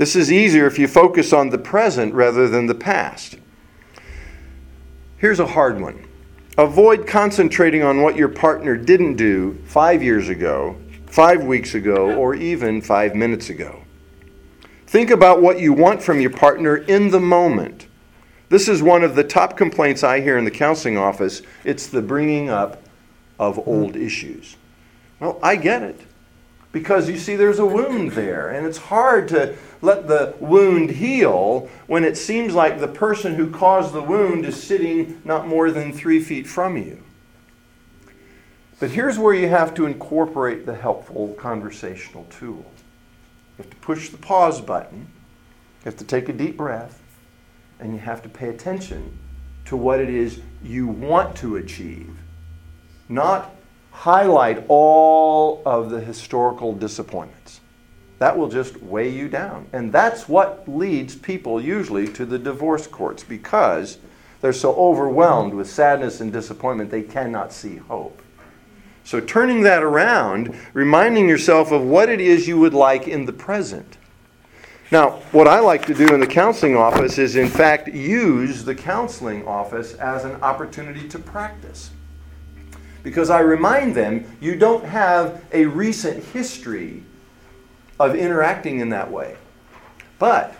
this 0.00 0.16
is 0.16 0.32
easier 0.32 0.66
if 0.66 0.78
you 0.78 0.88
focus 0.88 1.30
on 1.34 1.50
the 1.50 1.58
present 1.58 2.14
rather 2.14 2.48
than 2.48 2.64
the 2.64 2.74
past. 2.74 3.36
Here's 5.18 5.40
a 5.40 5.46
hard 5.46 5.78
one 5.78 6.06
avoid 6.56 7.06
concentrating 7.06 7.82
on 7.82 8.00
what 8.00 8.16
your 8.16 8.30
partner 8.30 8.78
didn't 8.78 9.16
do 9.16 9.62
five 9.66 10.02
years 10.02 10.30
ago, 10.30 10.74
five 11.04 11.44
weeks 11.44 11.74
ago, 11.74 12.14
or 12.14 12.34
even 12.34 12.80
five 12.80 13.14
minutes 13.14 13.50
ago. 13.50 13.82
Think 14.86 15.10
about 15.10 15.42
what 15.42 15.60
you 15.60 15.74
want 15.74 16.02
from 16.02 16.18
your 16.18 16.30
partner 16.30 16.78
in 16.78 17.10
the 17.10 17.20
moment. 17.20 17.86
This 18.50 18.68
is 18.68 18.82
one 18.82 19.04
of 19.04 19.14
the 19.14 19.24
top 19.24 19.56
complaints 19.56 20.02
I 20.02 20.20
hear 20.20 20.36
in 20.36 20.44
the 20.44 20.50
counseling 20.50 20.98
office. 20.98 21.40
It's 21.64 21.86
the 21.86 22.02
bringing 22.02 22.50
up 22.50 22.82
of 23.38 23.66
old 23.66 23.94
hmm. 23.94 24.02
issues. 24.02 24.56
Well, 25.20 25.38
I 25.42 25.56
get 25.56 25.82
it 25.82 26.00
because 26.72 27.08
you 27.08 27.18
see, 27.18 27.36
there's 27.36 27.58
a 27.58 27.66
wound 27.66 28.12
there, 28.12 28.50
and 28.50 28.66
it's 28.66 28.78
hard 28.78 29.28
to 29.28 29.56
let 29.82 30.06
the 30.06 30.34
wound 30.38 30.90
heal 30.90 31.68
when 31.86 32.04
it 32.04 32.16
seems 32.16 32.54
like 32.54 32.78
the 32.78 32.88
person 32.88 33.34
who 33.34 33.50
caused 33.50 33.92
the 33.92 34.02
wound 34.02 34.44
is 34.44 34.62
sitting 34.62 35.20
not 35.24 35.48
more 35.48 35.70
than 35.70 35.92
three 35.92 36.20
feet 36.20 36.46
from 36.46 36.76
you. 36.76 37.02
But 38.78 38.90
here's 38.90 39.18
where 39.18 39.34
you 39.34 39.48
have 39.48 39.74
to 39.74 39.86
incorporate 39.86 40.64
the 40.64 40.74
helpful 40.74 41.34
conversational 41.34 42.24
tool. 42.30 42.64
You 43.58 43.64
have 43.64 43.70
to 43.70 43.76
push 43.76 44.08
the 44.08 44.16
pause 44.16 44.60
button, 44.60 44.98
you 45.00 45.84
have 45.84 45.96
to 45.96 46.04
take 46.04 46.28
a 46.28 46.32
deep 46.32 46.56
breath, 46.56 46.99
and 47.80 47.92
you 47.92 47.98
have 47.98 48.22
to 48.22 48.28
pay 48.28 48.48
attention 48.48 49.18
to 49.66 49.76
what 49.76 50.00
it 50.00 50.08
is 50.08 50.40
you 50.62 50.86
want 50.86 51.36
to 51.36 51.56
achieve, 51.56 52.10
not 53.08 53.50
highlight 53.90 54.64
all 54.68 55.62
of 55.66 55.90
the 55.90 56.00
historical 56.00 56.72
disappointments. 56.72 57.60
That 58.18 58.36
will 58.36 58.48
just 58.48 58.80
weigh 58.82 59.08
you 59.08 59.28
down. 59.28 59.66
And 59.72 59.92
that's 59.92 60.28
what 60.28 60.68
leads 60.68 61.16
people 61.16 61.60
usually 61.60 62.06
to 62.08 62.26
the 62.26 62.38
divorce 62.38 62.86
courts 62.86 63.24
because 63.24 63.98
they're 64.40 64.52
so 64.52 64.74
overwhelmed 64.74 65.54
with 65.54 65.68
sadness 65.68 66.20
and 66.20 66.32
disappointment 66.32 66.90
they 66.90 67.02
cannot 67.02 67.52
see 67.52 67.76
hope. 67.76 68.22
So, 69.04 69.20
turning 69.20 69.62
that 69.62 69.82
around, 69.82 70.54
reminding 70.74 71.28
yourself 71.28 71.72
of 71.72 71.82
what 71.82 72.08
it 72.08 72.20
is 72.20 72.46
you 72.46 72.58
would 72.60 72.74
like 72.74 73.08
in 73.08 73.24
the 73.24 73.32
present. 73.32 73.96
Now, 74.92 75.20
what 75.30 75.46
I 75.46 75.60
like 75.60 75.86
to 75.86 75.94
do 75.94 76.12
in 76.12 76.18
the 76.18 76.26
counseling 76.26 76.76
office 76.76 77.16
is, 77.16 77.36
in 77.36 77.48
fact, 77.48 77.88
use 77.88 78.64
the 78.64 78.74
counseling 78.74 79.46
office 79.46 79.94
as 79.94 80.24
an 80.24 80.42
opportunity 80.42 81.08
to 81.08 81.18
practice 81.18 81.90
because 83.02 83.30
I 83.30 83.40
remind 83.40 83.94
them 83.94 84.36
you 84.40 84.56
don't 84.56 84.84
have 84.84 85.44
a 85.52 85.64
recent 85.64 86.24
history 86.24 87.02
of 87.98 88.14
interacting 88.14 88.80
in 88.80 88.88
that 88.90 89.10
way. 89.10 89.36
But 90.18 90.54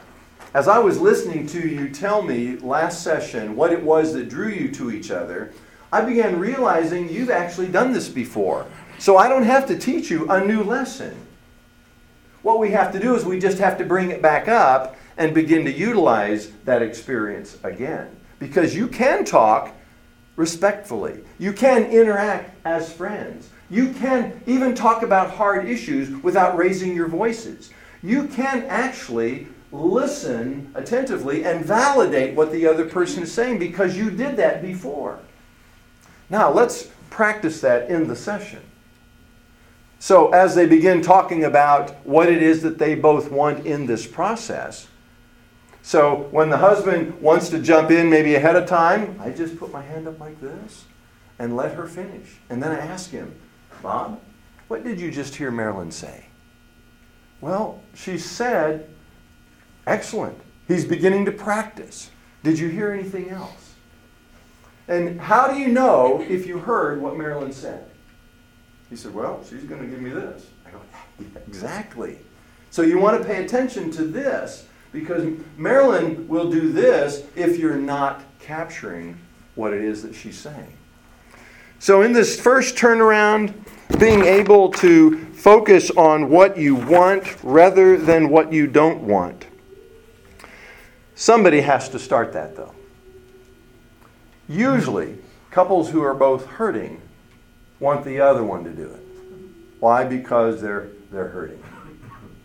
as 0.54 0.68
I 0.68 0.78
was 0.78 1.00
listening 1.00 1.46
to 1.48 1.68
you 1.68 1.88
tell 1.90 2.22
me 2.22 2.56
last 2.56 3.02
session 3.02 3.56
what 3.56 3.72
it 3.72 3.82
was 3.82 4.12
that 4.14 4.28
drew 4.28 4.48
you 4.48 4.70
to 4.72 4.90
each 4.90 5.10
other, 5.10 5.52
I 5.92 6.02
began 6.02 6.38
realizing 6.38 7.08
you've 7.08 7.30
actually 7.30 7.68
done 7.68 7.92
this 7.92 8.08
before. 8.08 8.66
So 8.98 9.16
I 9.16 9.28
don't 9.28 9.42
have 9.42 9.66
to 9.66 9.78
teach 9.78 10.10
you 10.10 10.30
a 10.30 10.44
new 10.44 10.62
lesson. 10.62 11.16
What 12.42 12.58
we 12.58 12.70
have 12.70 12.92
to 12.92 12.98
do 12.98 13.14
is 13.14 13.24
we 13.24 13.38
just 13.38 13.58
have 13.58 13.76
to 13.78 13.84
bring 13.84 14.10
it 14.10 14.22
back 14.22 14.48
up 14.48 14.96
and 15.16 15.34
begin 15.34 15.64
to 15.66 15.72
utilize 15.72 16.50
that 16.64 16.82
experience 16.82 17.58
again. 17.62 18.16
Because 18.38 18.74
you 18.74 18.88
can 18.88 19.24
talk 19.24 19.74
respectfully. 20.36 21.20
You 21.38 21.52
can 21.52 21.84
interact 21.84 22.54
as 22.64 22.90
friends. 22.92 23.50
You 23.68 23.92
can 23.92 24.42
even 24.46 24.74
talk 24.74 25.02
about 25.02 25.30
hard 25.30 25.68
issues 25.68 26.10
without 26.22 26.56
raising 26.56 26.94
your 26.94 27.08
voices. 27.08 27.70
You 28.02 28.26
can 28.28 28.64
actually 28.64 29.46
listen 29.70 30.72
attentively 30.74 31.44
and 31.44 31.64
validate 31.64 32.34
what 32.34 32.50
the 32.50 32.66
other 32.66 32.86
person 32.86 33.22
is 33.22 33.32
saying 33.32 33.58
because 33.58 33.96
you 33.96 34.10
did 34.10 34.36
that 34.36 34.62
before. 34.62 35.20
Now, 36.30 36.50
let's 36.50 36.88
practice 37.10 37.60
that 37.60 37.90
in 37.90 38.08
the 38.08 38.16
session. 38.16 38.62
So, 40.00 40.30
as 40.30 40.54
they 40.54 40.64
begin 40.64 41.02
talking 41.02 41.44
about 41.44 41.94
what 42.06 42.30
it 42.30 42.42
is 42.42 42.62
that 42.62 42.78
they 42.78 42.94
both 42.94 43.30
want 43.30 43.66
in 43.66 43.84
this 43.84 44.06
process, 44.06 44.88
so 45.82 46.28
when 46.30 46.48
the 46.48 46.56
husband 46.56 47.20
wants 47.20 47.50
to 47.50 47.58
jump 47.58 47.90
in 47.90 48.08
maybe 48.08 48.34
ahead 48.34 48.56
of 48.56 48.66
time, 48.66 49.20
I 49.20 49.28
just 49.28 49.58
put 49.58 49.70
my 49.70 49.82
hand 49.82 50.08
up 50.08 50.18
like 50.18 50.40
this 50.40 50.86
and 51.38 51.54
let 51.54 51.74
her 51.74 51.86
finish. 51.86 52.38
And 52.48 52.62
then 52.62 52.72
I 52.72 52.78
ask 52.78 53.10
him, 53.10 53.34
Bob, 53.82 54.18
what 54.68 54.84
did 54.84 54.98
you 54.98 55.10
just 55.10 55.34
hear 55.34 55.50
Marilyn 55.50 55.90
say? 55.90 56.24
Well, 57.42 57.82
she 57.94 58.16
said, 58.16 58.88
excellent. 59.86 60.38
He's 60.66 60.86
beginning 60.86 61.26
to 61.26 61.32
practice. 61.32 62.10
Did 62.42 62.58
you 62.58 62.68
hear 62.68 62.90
anything 62.90 63.28
else? 63.28 63.74
And 64.88 65.20
how 65.20 65.52
do 65.52 65.60
you 65.60 65.68
know 65.68 66.24
if 66.26 66.46
you 66.46 66.58
heard 66.58 67.02
what 67.02 67.18
Marilyn 67.18 67.52
said? 67.52 67.89
He 68.90 68.96
said, 68.96 69.14
Well, 69.14 69.42
she's 69.48 69.64
going 69.64 69.80
to 69.80 69.86
give 69.86 70.02
me 70.02 70.10
this. 70.10 70.46
I 70.66 70.70
go, 70.72 70.80
Exactly. 71.46 72.18
So 72.70 72.82
you 72.82 72.98
want 72.98 73.20
to 73.20 73.26
pay 73.26 73.44
attention 73.44 73.90
to 73.92 74.04
this 74.04 74.66
because 74.92 75.24
Marilyn 75.56 76.26
will 76.28 76.50
do 76.50 76.72
this 76.72 77.24
if 77.36 77.56
you're 77.56 77.76
not 77.76 78.22
capturing 78.40 79.18
what 79.54 79.72
it 79.72 79.82
is 79.82 80.02
that 80.02 80.14
she's 80.14 80.38
saying. 80.38 80.76
So, 81.78 82.02
in 82.02 82.12
this 82.12 82.38
first 82.38 82.76
turnaround, 82.76 83.54
being 83.98 84.24
able 84.24 84.70
to 84.72 85.24
focus 85.32 85.90
on 85.92 86.28
what 86.28 86.58
you 86.58 86.74
want 86.74 87.42
rather 87.42 87.96
than 87.96 88.28
what 88.28 88.52
you 88.52 88.66
don't 88.66 89.00
want. 89.02 89.46
Somebody 91.14 91.62
has 91.62 91.88
to 91.90 91.98
start 91.98 92.32
that, 92.34 92.56
though. 92.56 92.74
Usually, 94.48 95.16
couples 95.50 95.90
who 95.90 96.02
are 96.02 96.14
both 96.14 96.46
hurting 96.46 97.00
want 97.80 98.04
the 98.04 98.20
other 98.20 98.44
one 98.44 98.62
to 98.64 98.70
do 98.70 98.84
it. 98.84 99.00
Why? 99.80 100.04
Because 100.04 100.60
they're, 100.60 100.90
they're 101.10 101.28
hurting. 101.28 101.62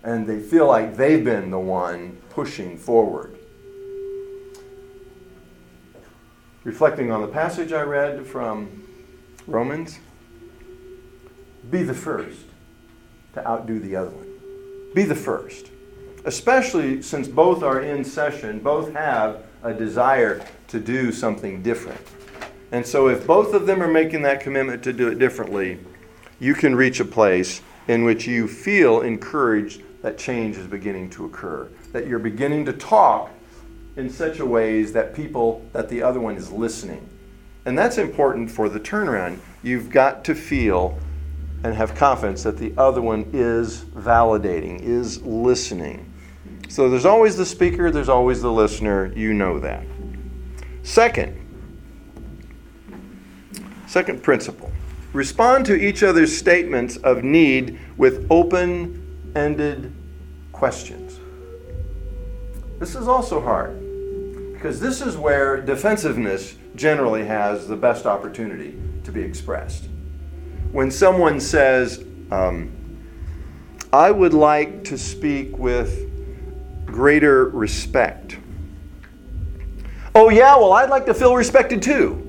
And 0.03 0.25
they 0.25 0.39
feel 0.39 0.67
like 0.67 0.95
they've 0.95 1.23
been 1.23 1.51
the 1.51 1.59
one 1.59 2.17
pushing 2.29 2.77
forward. 2.77 3.37
Reflecting 6.63 7.11
on 7.11 7.21
the 7.21 7.27
passage 7.27 7.73
I 7.73 7.81
read 7.81 8.25
from 8.25 8.87
Romans, 9.45 9.99
be 11.69 11.83
the 11.83 11.93
first 11.93 12.39
to 13.33 13.45
outdo 13.47 13.79
the 13.79 13.95
other 13.95 14.09
one. 14.09 14.93
Be 14.93 15.03
the 15.03 15.15
first. 15.15 15.69
Especially 16.23 17.01
since 17.01 17.27
both 17.27 17.61
are 17.61 17.81
in 17.81 18.03
session, 18.03 18.59
both 18.59 18.93
have 18.93 19.43
a 19.61 19.73
desire 19.73 20.45
to 20.69 20.79
do 20.79 21.11
something 21.11 21.61
different. 21.61 21.99
And 22.71 22.85
so, 22.85 23.07
if 23.07 23.25
both 23.25 23.53
of 23.53 23.67
them 23.67 23.81
are 23.81 23.87
making 23.87 24.23
that 24.23 24.41
commitment 24.41 24.83
to 24.83 24.93
do 24.93 25.07
it 25.07 25.19
differently, 25.19 25.79
you 26.39 26.53
can 26.53 26.75
reach 26.75 26.99
a 26.99 27.05
place 27.05 27.61
in 27.87 28.03
which 28.03 28.27
you 28.27 28.47
feel 28.47 29.01
encouraged 29.01 29.81
that 30.01 30.17
change 30.17 30.57
is 30.57 30.67
beginning 30.67 31.09
to 31.11 31.25
occur, 31.25 31.69
that 31.91 32.07
you're 32.07 32.19
beginning 32.19 32.65
to 32.65 32.73
talk 32.73 33.31
in 33.95 34.09
such 34.09 34.39
a 34.39 34.45
ways 34.45 34.91
that 34.93 35.15
people, 35.15 35.65
that 35.73 35.89
the 35.89 36.01
other 36.01 36.19
one 36.19 36.35
is 36.35 36.51
listening. 36.51 37.07
And 37.65 37.77
that's 37.77 37.97
important 37.97 38.51
for 38.51 38.69
the 38.69 38.79
turnaround. 38.79 39.39
You've 39.63 39.89
got 39.89 40.23
to 40.25 40.35
feel 40.35 40.99
and 41.63 41.73
have 41.73 41.95
confidence 41.95 42.43
that 42.43 42.57
the 42.57 42.73
other 42.77 43.01
one 43.01 43.27
is 43.33 43.85
validating, 43.85 44.81
is 44.81 45.21
listening. 45.23 46.11
So 46.67 46.89
there's 46.89 47.05
always 47.05 47.37
the 47.37 47.45
speaker, 47.45 47.89
there's 47.89 48.09
always 48.09 48.41
the 48.41 48.51
listener. 48.51 49.11
You 49.15 49.33
know 49.33 49.59
that. 49.59 49.83
Second, 50.83 51.39
second 53.87 54.23
principle 54.23 54.71
respond 55.13 55.65
to 55.65 55.75
each 55.75 56.03
other's 56.03 56.35
statements 56.35 56.97
of 56.97 57.23
need 57.23 57.79
with 57.97 58.27
open 58.29 59.31
ended 59.35 59.93
questions. 60.51 61.19
This 62.79 62.95
is 62.95 63.07
also 63.07 63.41
hard 63.41 63.79
because 64.53 64.79
this 64.79 65.01
is 65.01 65.15
where 65.15 65.61
defensiveness 65.61 66.55
generally 66.75 67.23
has 67.25 67.67
the 67.67 67.77
best 67.77 68.05
opportunity 68.05 68.77
to 69.05 69.11
be 69.11 69.21
expressed 69.21 69.87
when 70.75 70.91
someone 70.91 71.39
says, 71.39 72.03
um, 72.31 72.69
I 73.93 74.11
would 74.11 74.33
like 74.33 74.83
to 74.85 74.97
speak 74.97 75.57
with 75.57 76.11
greater 76.85 77.47
respect. 77.47 78.37
Oh, 80.13 80.29
yeah, 80.29 80.57
well, 80.57 80.73
I'd 80.73 80.89
like 80.89 81.05
to 81.05 81.13
feel 81.13 81.33
respected 81.33 81.81
too. 81.81 82.24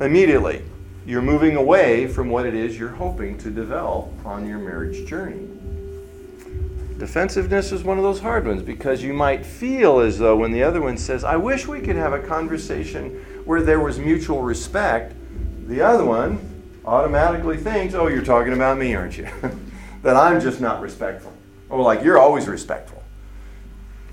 Immediately, 0.00 0.64
you're 1.04 1.20
moving 1.20 1.56
away 1.56 2.06
from 2.06 2.30
what 2.30 2.46
it 2.46 2.54
is 2.54 2.78
you're 2.78 2.88
hoping 2.88 3.36
to 3.36 3.50
develop 3.50 4.08
on 4.24 4.48
your 4.48 4.56
marriage 4.58 5.06
journey. 5.06 5.46
Defensiveness 6.96 7.70
is 7.70 7.84
one 7.84 7.98
of 7.98 8.02
those 8.02 8.20
hard 8.20 8.46
ones 8.46 8.62
because 8.62 9.02
you 9.02 9.12
might 9.12 9.44
feel 9.44 10.00
as 10.00 10.18
though 10.18 10.36
when 10.36 10.52
the 10.52 10.62
other 10.62 10.80
one 10.80 10.96
says, 10.96 11.22
I 11.22 11.36
wish 11.36 11.66
we 11.66 11.80
could 11.80 11.96
have 11.96 12.14
a 12.14 12.18
conversation 12.18 13.10
where 13.44 13.62
there 13.62 13.80
was 13.80 13.98
mutual 13.98 14.40
respect, 14.40 15.14
the 15.66 15.82
other 15.82 16.04
one 16.04 16.38
automatically 16.86 17.58
thinks, 17.58 17.92
oh, 17.92 18.06
you're 18.06 18.24
talking 18.24 18.54
about 18.54 18.78
me, 18.78 18.94
aren't 18.94 19.18
you? 19.18 19.28
that 20.02 20.16
I'm 20.16 20.40
just 20.40 20.62
not 20.62 20.80
respectful. 20.80 21.34
Or 21.68 21.82
like, 21.82 22.02
you're 22.02 22.18
always 22.18 22.48
respectful. 22.48 23.02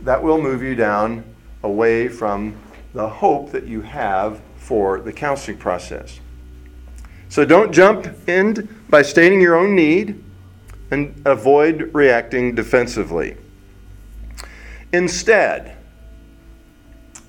That 0.01 0.21
will 0.21 0.41
move 0.41 0.61
you 0.61 0.75
down 0.75 1.23
away 1.63 2.09
from 2.09 2.57
the 2.93 3.07
hope 3.07 3.51
that 3.51 3.67
you 3.67 3.81
have 3.81 4.41
for 4.67 4.99
the 4.99 5.13
counseling 5.13 5.57
process. 5.57 6.19
So 7.29 7.45
don't 7.45 7.71
jump 7.71 8.05
in 8.27 8.83
by 8.89 9.01
stating 9.01 9.39
your 9.39 9.55
own 9.55 9.75
need 9.75 10.21
and 10.91 11.21
avoid 11.25 11.93
reacting 11.93 12.53
defensively. 12.53 13.37
Instead, 14.91 15.77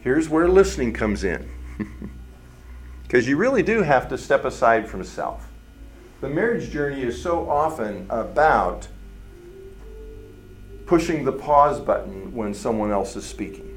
here's 0.01 0.29
where 0.29 0.49
listening 0.49 0.93
comes 0.93 1.23
in. 1.23 1.49
Because 3.05 3.27
you 3.27 3.39
really 3.39 3.63
do 3.63 3.81
have 3.81 4.11
to 4.11 4.19
step 4.19 4.45
aside 4.45 4.87
from 4.87 5.03
self. 5.03 5.49
The 6.21 6.29
marriage 6.29 6.71
journey 6.71 7.01
is 7.01 7.23
so 7.23 7.49
often 7.49 8.05
about 8.11 8.87
pushing 10.85 11.25
the 11.25 11.33
pause 11.33 11.81
button 11.81 12.35
when 12.35 12.53
someone 12.53 12.91
else 12.91 13.17
is 13.17 13.25
speaking. 13.25 13.68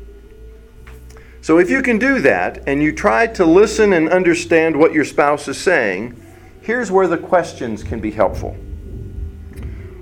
So, 1.41 1.57
if 1.57 1.71
you 1.71 1.81
can 1.81 1.97
do 1.97 2.19
that 2.21 2.63
and 2.67 2.83
you 2.83 2.93
try 2.93 3.25
to 3.25 3.45
listen 3.45 3.93
and 3.93 4.07
understand 4.09 4.77
what 4.77 4.93
your 4.93 5.03
spouse 5.03 5.47
is 5.47 5.57
saying, 5.57 6.15
here's 6.61 6.91
where 6.91 7.07
the 7.07 7.17
questions 7.17 7.83
can 7.83 7.99
be 7.99 8.11
helpful. 8.11 8.51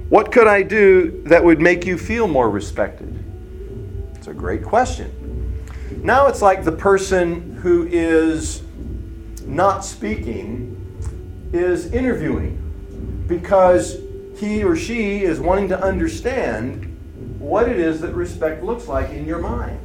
What 0.10 0.34
could 0.34 0.48
I 0.48 0.64
do 0.64 1.24
that 1.28 1.44
would 1.44 1.62
make 1.62 1.86
you 1.86 1.98
feel 1.98 2.28
more 2.28 2.50
respected? 2.50 3.24
It's 4.16 4.28
a 4.28 4.34
great 4.34 4.64
question. 4.64 5.64
Now 6.04 6.28
it's 6.28 6.42
like 6.42 6.66
the 6.66 6.74
person 6.74 7.56
who 7.62 7.88
is 7.88 8.62
not 9.46 9.86
speaking 9.86 10.76
is 11.54 11.92
interviewing 11.94 13.24
because 13.28 13.98
he 14.38 14.64
or 14.64 14.76
she 14.76 15.24
is 15.24 15.40
wanting 15.40 15.70
to 15.70 15.82
understand 15.82 16.86
what 17.40 17.70
it 17.70 17.80
is 17.80 18.02
that 18.02 18.14
respect 18.14 18.64
looks 18.64 18.88
like 18.88 19.12
in 19.12 19.26
your 19.26 19.40
mind. 19.40 19.80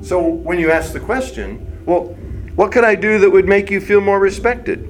So 0.00 0.26
when 0.26 0.58
you 0.58 0.70
ask 0.70 0.92
the 0.92 1.00
question, 1.00 1.84
well, 1.84 2.04
what 2.54 2.72
could 2.72 2.84
I 2.84 2.94
do 2.94 3.18
that 3.18 3.30
would 3.30 3.46
make 3.46 3.70
you 3.70 3.80
feel 3.80 4.00
more 4.00 4.18
respected? 4.18 4.80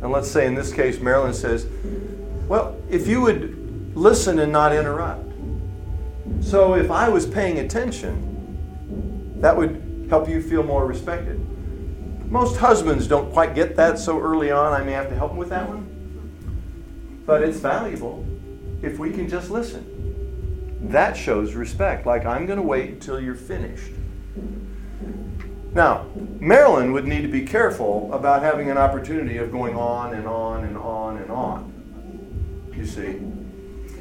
And 0.00 0.12
let's 0.12 0.30
say 0.30 0.46
in 0.46 0.54
this 0.54 0.72
case, 0.72 1.00
Marilyn 1.00 1.34
says, 1.34 1.66
well, 2.46 2.76
if 2.88 3.06
you 3.06 3.20
would 3.20 3.96
listen 3.96 4.38
and 4.38 4.52
not 4.52 4.72
interrupt. 4.72 5.24
So 6.40 6.74
if 6.74 6.90
I 6.90 7.08
was 7.08 7.26
paying 7.26 7.58
attention, 7.58 9.36
that 9.40 9.56
would 9.56 10.06
help 10.08 10.28
you 10.28 10.40
feel 10.42 10.62
more 10.62 10.86
respected. 10.86 11.44
Most 12.30 12.56
husbands 12.58 13.06
don't 13.06 13.32
quite 13.32 13.54
get 13.54 13.76
that 13.76 13.98
so 13.98 14.20
early 14.20 14.50
on. 14.50 14.72
I 14.72 14.84
may 14.84 14.92
have 14.92 15.08
to 15.08 15.14
help 15.14 15.30
them 15.30 15.38
with 15.38 15.48
that 15.48 15.68
one. 15.68 15.86
But 17.26 17.42
it's 17.42 17.58
valuable 17.58 18.24
if 18.82 18.98
we 18.98 19.10
can 19.10 19.28
just 19.28 19.50
listen. 19.50 19.97
That 20.82 21.16
shows 21.16 21.54
respect. 21.54 22.06
Like, 22.06 22.24
I'm 22.24 22.46
going 22.46 22.58
to 22.58 22.62
wait 22.62 22.90
until 22.90 23.20
you're 23.20 23.34
finished. 23.34 23.92
Now, 25.74 26.06
Marilyn 26.40 26.92
would 26.92 27.06
need 27.06 27.22
to 27.22 27.28
be 27.28 27.42
careful 27.42 28.12
about 28.12 28.42
having 28.42 28.70
an 28.70 28.78
opportunity 28.78 29.36
of 29.38 29.52
going 29.52 29.76
on 29.76 30.14
and 30.14 30.26
on 30.26 30.64
and 30.64 30.76
on 30.76 31.18
and 31.18 31.30
on. 31.30 32.72
You 32.74 32.86
see? 32.86 33.20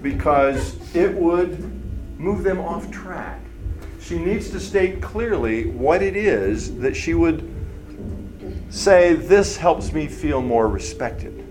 Because 0.02 0.78
it 0.96 1.13
would 1.13 1.60
move 2.20 2.44
them 2.44 2.60
off 2.60 2.90
track. 2.92 3.42
She 4.00 4.18
needs 4.18 4.50
to 4.52 4.60
state 4.60 5.02
clearly 5.02 5.70
what 5.72 6.02
it 6.02 6.16
is 6.16 6.78
that 6.78 6.96
she 6.96 7.13
would 7.13 7.54
say, 8.70 9.13
This 9.13 9.58
helps 9.58 9.92
me 9.92 10.08
feel 10.08 10.42
more 10.42 10.68
respected. 10.68 11.44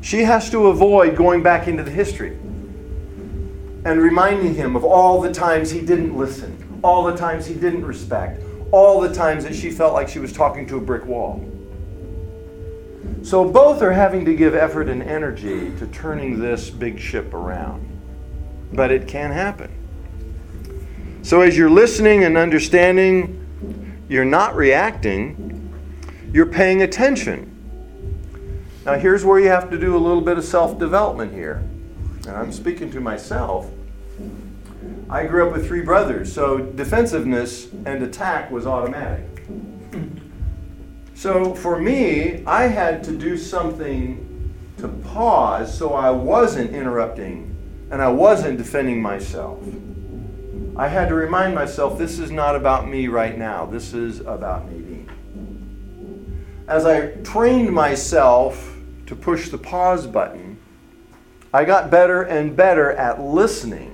She 0.00 0.22
has 0.22 0.50
to 0.50 0.68
avoid 0.68 1.16
going 1.16 1.42
back 1.42 1.66
into 1.66 1.82
the 1.82 1.90
history 1.90 2.38
and 3.84 4.00
reminding 4.00 4.54
him 4.54 4.76
of 4.76 4.84
all 4.84 5.20
the 5.20 5.32
times 5.32 5.70
he 5.70 5.80
didn't 5.80 6.16
listen, 6.16 6.80
all 6.82 7.04
the 7.04 7.16
times 7.16 7.46
he 7.46 7.54
didn't 7.54 7.84
respect, 7.84 8.42
all 8.72 9.00
the 9.00 9.12
times 9.12 9.44
that 9.44 9.54
she 9.54 9.70
felt 9.70 9.92
like 9.92 10.08
she 10.08 10.18
was 10.18 10.32
talking 10.32 10.66
to 10.66 10.76
a 10.76 10.80
brick 10.80 11.04
wall. 11.04 11.44
So 13.22 13.48
both 13.48 13.80
are 13.82 13.92
having 13.92 14.24
to 14.26 14.34
give 14.34 14.54
effort 14.54 14.88
and 14.88 15.02
energy 15.02 15.74
to 15.78 15.86
turning 15.88 16.38
this 16.40 16.70
big 16.70 16.98
ship 16.98 17.32
around. 17.32 17.88
But 18.72 18.90
it 18.90 19.08
can 19.08 19.30
happen. 19.30 19.70
So 21.22 21.40
as 21.40 21.56
you're 21.56 21.70
listening 21.70 22.24
and 22.24 22.36
understanding, 22.36 23.40
you're 24.08 24.26
not 24.26 24.54
reacting, 24.54 25.72
you're 26.32 26.44
paying 26.46 26.82
attention. 26.82 27.50
Now, 28.84 28.98
here's 28.98 29.24
where 29.24 29.40
you 29.40 29.48
have 29.48 29.70
to 29.70 29.78
do 29.78 29.96
a 29.96 29.98
little 29.98 30.20
bit 30.20 30.36
of 30.36 30.44
self 30.44 30.78
development 30.78 31.32
here. 31.32 31.62
And 32.26 32.36
I'm 32.36 32.52
speaking 32.52 32.90
to 32.92 33.00
myself. 33.00 33.70
I 35.14 35.26
grew 35.26 35.46
up 35.46 35.52
with 35.52 35.68
three 35.68 35.82
brothers, 35.82 36.32
so 36.32 36.58
defensiveness 36.58 37.68
and 37.86 38.02
attack 38.02 38.50
was 38.50 38.66
automatic. 38.66 39.46
So 41.14 41.54
for 41.54 41.78
me, 41.78 42.42
I 42.44 42.64
had 42.64 43.04
to 43.04 43.16
do 43.16 43.38
something 43.38 44.52
to 44.78 44.88
pause 44.88 45.72
so 45.78 45.94
I 45.94 46.10
wasn't 46.10 46.72
interrupting 46.72 47.56
and 47.92 48.02
I 48.02 48.08
wasn't 48.08 48.58
defending 48.58 49.00
myself. 49.00 49.64
I 50.74 50.88
had 50.88 51.08
to 51.10 51.14
remind 51.14 51.54
myself 51.54 51.96
this 51.96 52.18
is 52.18 52.32
not 52.32 52.56
about 52.56 52.88
me 52.88 53.06
right 53.06 53.38
now, 53.38 53.66
this 53.66 53.94
is 53.94 54.18
about 54.18 54.68
Nadine. 54.68 55.08
As 56.66 56.86
I 56.86 57.10
trained 57.22 57.70
myself 57.70 58.76
to 59.06 59.14
push 59.14 59.48
the 59.48 59.58
pause 59.58 60.08
button, 60.08 60.58
I 61.52 61.64
got 61.64 61.88
better 61.88 62.22
and 62.22 62.56
better 62.56 62.90
at 62.90 63.20
listening 63.20 63.93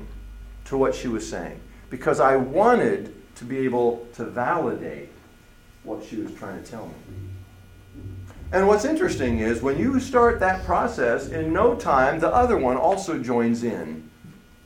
to 0.70 0.78
what 0.78 0.94
she 0.94 1.08
was 1.08 1.28
saying 1.28 1.60
because 1.90 2.20
I 2.20 2.36
wanted 2.36 3.12
to 3.34 3.44
be 3.44 3.58
able 3.58 4.06
to 4.14 4.24
validate 4.24 5.08
what 5.82 6.04
she 6.04 6.16
was 6.16 6.32
trying 6.34 6.62
to 6.62 6.70
tell 6.70 6.86
me. 6.86 6.94
And 8.52 8.68
what's 8.68 8.84
interesting 8.84 9.40
is 9.40 9.62
when 9.62 9.78
you 9.78 9.98
start 9.98 10.38
that 10.38 10.64
process, 10.64 11.28
in 11.28 11.52
no 11.52 11.74
time, 11.74 12.20
the 12.20 12.32
other 12.32 12.56
one 12.56 12.76
also 12.76 13.20
joins 13.20 13.64
in, 13.64 14.08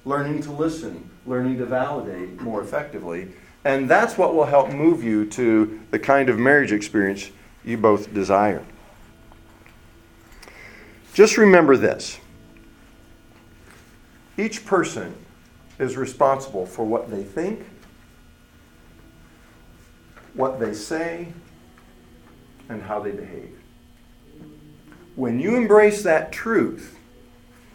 learning 0.05 0.43
to 0.43 0.53
listen, 0.53 1.09
learning 1.27 1.57
to 1.59 1.65
validate 1.65 2.39
more 2.39 2.61
effectively. 2.61 3.33
And 3.65 3.89
that's 3.89 4.19
what 4.19 4.35
will 4.35 4.45
help 4.45 4.71
move 4.71 5.03
you 5.03 5.25
to 5.31 5.81
the 5.91 5.99
kind 5.99 6.29
of 6.29 6.39
marriage 6.39 6.73
experience 6.73 7.31
you 7.65 7.79
both 7.79 8.13
desire. 8.13 8.63
Just 11.15 11.39
remember 11.39 11.79
this 11.79 12.19
each 14.37 14.67
person 14.67 15.15
is 15.79 15.97
responsible 15.97 16.67
for 16.67 16.85
what 16.85 17.11
they 17.11 17.23
think, 17.23 17.67
what 20.35 20.61
they 20.61 20.73
say, 20.75 21.33
and 22.69 22.83
how 22.83 23.01
they 23.01 23.11
behave. 23.11 23.59
When 25.17 25.39
you 25.39 25.57
embrace 25.57 26.03
that 26.03 26.33
truth, 26.33 26.99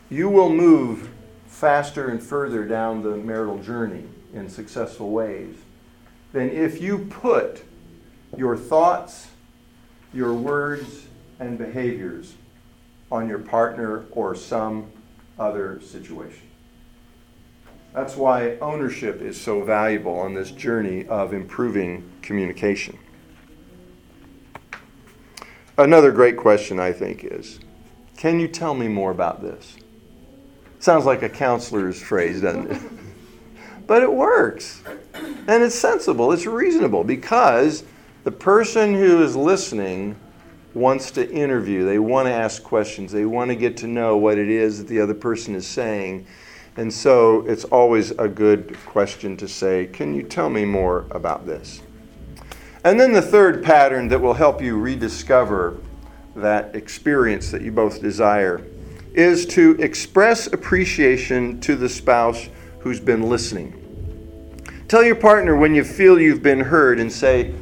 you 0.09 0.29
will 0.29 0.49
move 0.49 1.09
faster 1.47 2.09
and 2.09 2.21
further 2.21 2.65
down 2.65 3.01
the 3.03 3.15
marital 3.17 3.59
journey 3.59 4.05
in 4.33 4.49
successful 4.49 5.11
ways 5.11 5.55
than 6.31 6.49
if 6.49 6.81
you 6.81 6.99
put 7.09 7.63
your 8.37 8.55
thoughts, 8.55 9.27
your 10.13 10.33
words, 10.33 11.07
and 11.39 11.57
behaviors 11.57 12.35
on 13.11 13.27
your 13.27 13.39
partner 13.39 14.05
or 14.11 14.35
some 14.35 14.91
other 15.37 15.81
situation. 15.81 16.48
That's 17.93 18.15
why 18.15 18.57
ownership 18.59 19.21
is 19.21 19.39
so 19.39 19.63
valuable 19.63 20.19
on 20.19 20.33
this 20.33 20.51
journey 20.51 21.07
of 21.07 21.33
improving 21.33 22.09
communication. 22.21 22.97
Another 25.77 26.11
great 26.11 26.37
question, 26.37 26.79
I 26.79 26.91
think, 26.91 27.23
is 27.23 27.59
Can 28.17 28.39
you 28.39 28.47
tell 28.47 28.75
me 28.75 28.87
more 28.87 29.11
about 29.11 29.41
this? 29.41 29.77
Sounds 30.79 31.05
like 31.05 31.23
a 31.23 31.29
counselor's 31.29 32.01
phrase, 32.01 32.41
doesn't 32.41 32.71
it? 32.71 32.81
but 33.87 34.03
it 34.03 34.11
works. 34.11 34.83
And 35.13 35.63
it's 35.63 35.75
sensible, 35.75 36.31
it's 36.31 36.45
reasonable, 36.45 37.03
because 37.03 37.83
the 38.23 38.31
person 38.31 38.93
who 38.93 39.23
is 39.23 39.35
listening 39.35 40.15
wants 40.73 41.11
to 41.11 41.29
interview, 41.31 41.85
they 41.85 41.97
want 41.97 42.27
to 42.27 42.31
ask 42.31 42.61
questions, 42.61 43.11
they 43.11 43.25
want 43.25 43.49
to 43.49 43.55
get 43.55 43.77
to 43.77 43.87
know 43.87 44.15
what 44.15 44.37
it 44.37 44.49
is 44.49 44.77
that 44.77 44.87
the 44.87 45.01
other 45.01 45.15
person 45.15 45.55
is 45.55 45.65
saying. 45.65 46.27
And 46.79 46.93
so 46.93 47.41
it's 47.45 47.65
always 47.65 48.11
a 48.11 48.29
good 48.29 48.73
question 48.85 49.35
to 49.35 49.49
say, 49.49 49.87
Can 49.87 50.13
you 50.13 50.23
tell 50.23 50.49
me 50.49 50.63
more 50.63 51.07
about 51.11 51.45
this? 51.45 51.81
And 52.85 52.97
then 52.97 53.11
the 53.11 53.21
third 53.21 53.61
pattern 53.61 54.07
that 54.07 54.21
will 54.21 54.33
help 54.33 54.61
you 54.61 54.79
rediscover 54.79 55.77
that 56.37 56.73
experience 56.77 57.51
that 57.51 57.63
you 57.63 57.73
both 57.73 58.01
desire 58.01 58.65
is 59.13 59.45
to 59.47 59.71
express 59.79 60.47
appreciation 60.53 61.59
to 61.59 61.75
the 61.75 61.89
spouse 61.89 62.47
who's 62.79 63.01
been 63.01 63.23
listening. 63.23 63.75
Tell 64.87 65.03
your 65.03 65.15
partner 65.15 65.57
when 65.57 65.75
you 65.75 65.83
feel 65.83 66.17
you've 66.17 66.41
been 66.41 66.61
heard 66.61 66.97
and 67.01 67.11
say, 67.11 67.53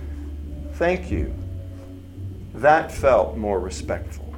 Thank 0.74 1.10
you. 1.10 1.34
That 2.54 2.92
felt 2.92 3.36
more 3.36 3.60
respectful. 3.60 4.32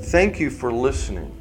Thank 0.00 0.40
you 0.40 0.48
for 0.48 0.72
listening. 0.72 1.35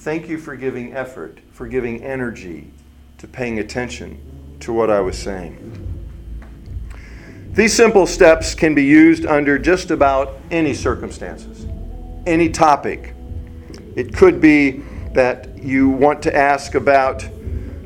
Thank 0.00 0.30
you 0.30 0.38
for 0.38 0.56
giving 0.56 0.94
effort, 0.94 1.40
for 1.52 1.66
giving 1.66 2.02
energy 2.02 2.70
to 3.18 3.28
paying 3.28 3.58
attention 3.58 4.56
to 4.60 4.72
what 4.72 4.88
I 4.88 4.98
was 5.00 5.18
saying. 5.18 5.58
These 7.52 7.74
simple 7.76 8.06
steps 8.06 8.54
can 8.54 8.74
be 8.74 8.82
used 8.82 9.26
under 9.26 9.58
just 9.58 9.90
about 9.90 10.38
any 10.50 10.72
circumstances, 10.72 11.66
any 12.24 12.48
topic. 12.48 13.14
It 13.94 14.16
could 14.16 14.40
be 14.40 14.82
that 15.12 15.58
you 15.58 15.90
want 15.90 16.22
to 16.22 16.34
ask 16.34 16.76
about 16.76 17.22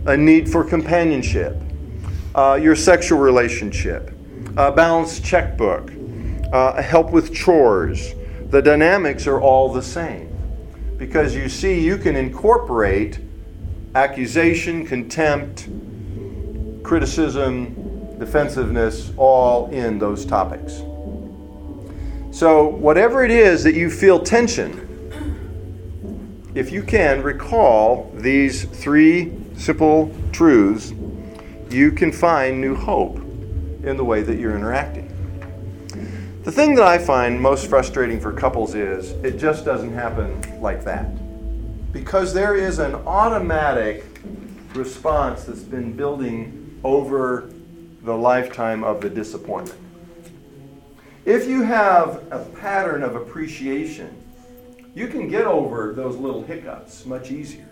a 0.06 0.16
need 0.16 0.48
for 0.48 0.62
companionship, 0.62 1.60
uh, 2.36 2.56
your 2.62 2.76
sexual 2.76 3.18
relationship, 3.18 4.12
a 4.56 4.70
balanced 4.70 5.24
checkbook, 5.24 5.90
uh, 6.52 6.80
help 6.80 7.10
with 7.10 7.34
chores. 7.34 8.14
The 8.50 8.62
dynamics 8.62 9.26
are 9.26 9.40
all 9.40 9.72
the 9.72 9.82
same 9.82 10.33
because 10.96 11.34
you 11.34 11.48
see, 11.48 11.80
you 11.80 11.96
can 11.96 12.16
incorporate 12.16 13.18
accusation, 13.94 14.86
contempt, 14.86 15.68
criticism, 16.82 18.18
defensiveness, 18.18 19.12
all 19.16 19.70
in 19.70 19.98
those 19.98 20.24
topics. 20.24 20.82
So, 22.30 22.66
whatever 22.66 23.24
it 23.24 23.30
is 23.30 23.62
that 23.64 23.74
you 23.74 23.90
feel 23.90 24.18
tension, 24.20 24.80
if 26.54 26.72
you 26.72 26.82
can 26.82 27.22
recall 27.22 28.10
these 28.14 28.64
three 28.64 29.32
simple 29.56 30.14
truths, 30.32 30.92
you 31.70 31.92
can 31.92 32.12
find 32.12 32.60
new 32.60 32.74
hope 32.74 33.18
in 33.84 33.96
the 33.96 34.04
way 34.04 34.22
that 34.22 34.38
you're 34.38 34.56
interacting. 34.56 35.13
The 36.44 36.52
thing 36.52 36.74
that 36.74 36.84
I 36.84 36.98
find 36.98 37.40
most 37.40 37.70
frustrating 37.70 38.20
for 38.20 38.30
couples 38.30 38.74
is 38.74 39.12
it 39.24 39.38
just 39.38 39.64
doesn't 39.64 39.94
happen 39.94 40.60
like 40.60 40.84
that. 40.84 41.06
Because 41.90 42.34
there 42.34 42.54
is 42.54 42.80
an 42.80 42.94
automatic 42.94 44.04
response 44.74 45.44
that's 45.44 45.62
been 45.62 45.96
building 45.96 46.78
over 46.84 47.48
the 48.02 48.14
lifetime 48.14 48.84
of 48.84 49.00
the 49.00 49.08
disappointment. 49.08 49.80
If 51.24 51.48
you 51.48 51.62
have 51.62 52.22
a 52.30 52.44
pattern 52.60 53.02
of 53.02 53.16
appreciation, 53.16 54.14
you 54.94 55.08
can 55.08 55.28
get 55.28 55.46
over 55.46 55.94
those 55.94 56.16
little 56.16 56.42
hiccups 56.42 57.06
much 57.06 57.30
easier. 57.30 57.70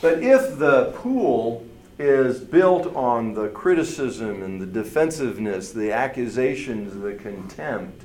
But 0.00 0.20
if 0.20 0.58
the 0.58 0.90
pool 0.96 1.64
is 2.00 2.40
built 2.40 2.94
on 2.96 3.34
the 3.34 3.48
criticism 3.48 4.42
and 4.42 4.60
the 4.60 4.66
defensiveness, 4.66 5.72
the 5.72 5.92
accusations, 5.92 7.00
the 7.00 7.14
contempt, 7.14 8.02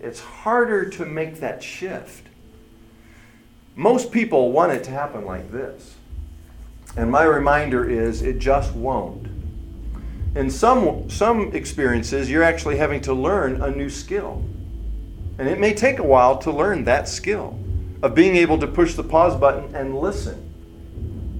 it's 0.00 0.20
harder 0.20 0.88
to 0.90 1.04
make 1.04 1.40
that 1.40 1.62
shift. 1.62 2.28
Most 3.74 4.12
people 4.12 4.52
want 4.52 4.72
it 4.72 4.84
to 4.84 4.90
happen 4.90 5.24
like 5.24 5.50
this. 5.50 5.96
And 6.96 7.10
my 7.10 7.24
reminder 7.24 7.88
is 7.88 8.22
it 8.22 8.38
just 8.38 8.74
won't 8.74 9.26
in 10.36 10.50
some, 10.50 11.08
some 11.08 11.54
experiences, 11.54 12.30
you're 12.30 12.42
actually 12.42 12.76
having 12.76 13.00
to 13.00 13.14
learn 13.14 13.62
a 13.62 13.70
new 13.70 13.88
skill. 13.88 14.44
And 15.38 15.48
it 15.48 15.58
may 15.58 15.72
take 15.72 15.98
a 15.98 16.02
while 16.02 16.36
to 16.38 16.50
learn 16.50 16.84
that 16.84 17.08
skill 17.08 17.58
of 18.02 18.14
being 18.14 18.36
able 18.36 18.58
to 18.58 18.66
push 18.66 18.94
the 18.94 19.02
pause 19.02 19.34
button 19.34 19.74
and 19.74 19.98
listen. 19.98 20.54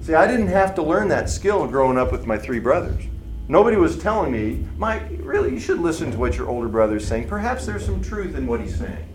See, 0.07 0.13
I 0.13 0.25
didn't 0.25 0.47
have 0.47 0.73
to 0.75 0.81
learn 0.81 1.09
that 1.09 1.29
skill 1.29 1.67
growing 1.67 1.97
up 1.97 2.13
with 2.13 2.25
my 2.25 2.37
three 2.37 2.59
brothers. 2.59 3.03
Nobody 3.49 3.75
was 3.75 3.99
telling 3.99 4.31
me, 4.31 4.65
Mike, 4.77 5.03
really, 5.19 5.51
you 5.51 5.59
should 5.59 5.81
listen 5.81 6.13
to 6.13 6.17
what 6.17 6.37
your 6.37 6.47
older 6.47 6.69
brother 6.69 6.95
is 6.95 7.05
saying. 7.05 7.27
Perhaps 7.27 7.65
there's 7.65 7.85
some 7.85 8.01
truth 8.01 8.33
in 8.33 8.47
what 8.47 8.61
he's 8.61 8.77
saying. 8.79 9.05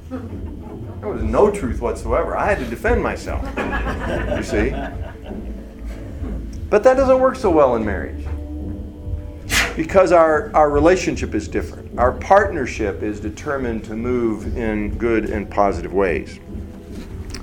There 1.00 1.08
was 1.08 1.22
no 1.22 1.50
truth 1.50 1.80
whatsoever. 1.80 2.36
I 2.36 2.44
had 2.44 2.58
to 2.58 2.66
defend 2.66 3.02
myself. 3.02 3.42
You 4.36 4.42
see? 4.42 4.68
But 6.68 6.84
that 6.84 6.98
doesn't 6.98 7.20
work 7.20 7.36
so 7.36 7.50
well 7.50 7.76
in 7.76 7.86
marriage 7.86 8.26
because 9.74 10.12
our, 10.12 10.54
our 10.54 10.68
relationship 10.68 11.34
is 11.34 11.48
different. 11.48 11.98
Our 11.98 12.12
partnership 12.12 13.02
is 13.02 13.18
determined 13.18 13.82
to 13.84 13.96
move 13.96 14.58
in 14.58 14.98
good 14.98 15.30
and 15.30 15.50
positive 15.50 15.94
ways. 15.94 16.38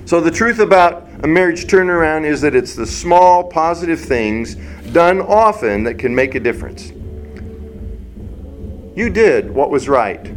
So, 0.04 0.20
the 0.20 0.30
truth 0.30 0.60
about 0.60 1.09
a 1.22 1.26
marriage 1.26 1.66
turnaround 1.66 2.24
is 2.24 2.40
that 2.40 2.54
it's 2.54 2.74
the 2.74 2.86
small 2.86 3.44
positive 3.44 4.00
things 4.00 4.54
done 4.92 5.20
often 5.20 5.84
that 5.84 5.98
can 5.98 6.14
make 6.14 6.34
a 6.34 6.40
difference. 6.40 6.92
You 8.96 9.10
did 9.10 9.50
what 9.50 9.70
was 9.70 9.88
right. 9.88 10.34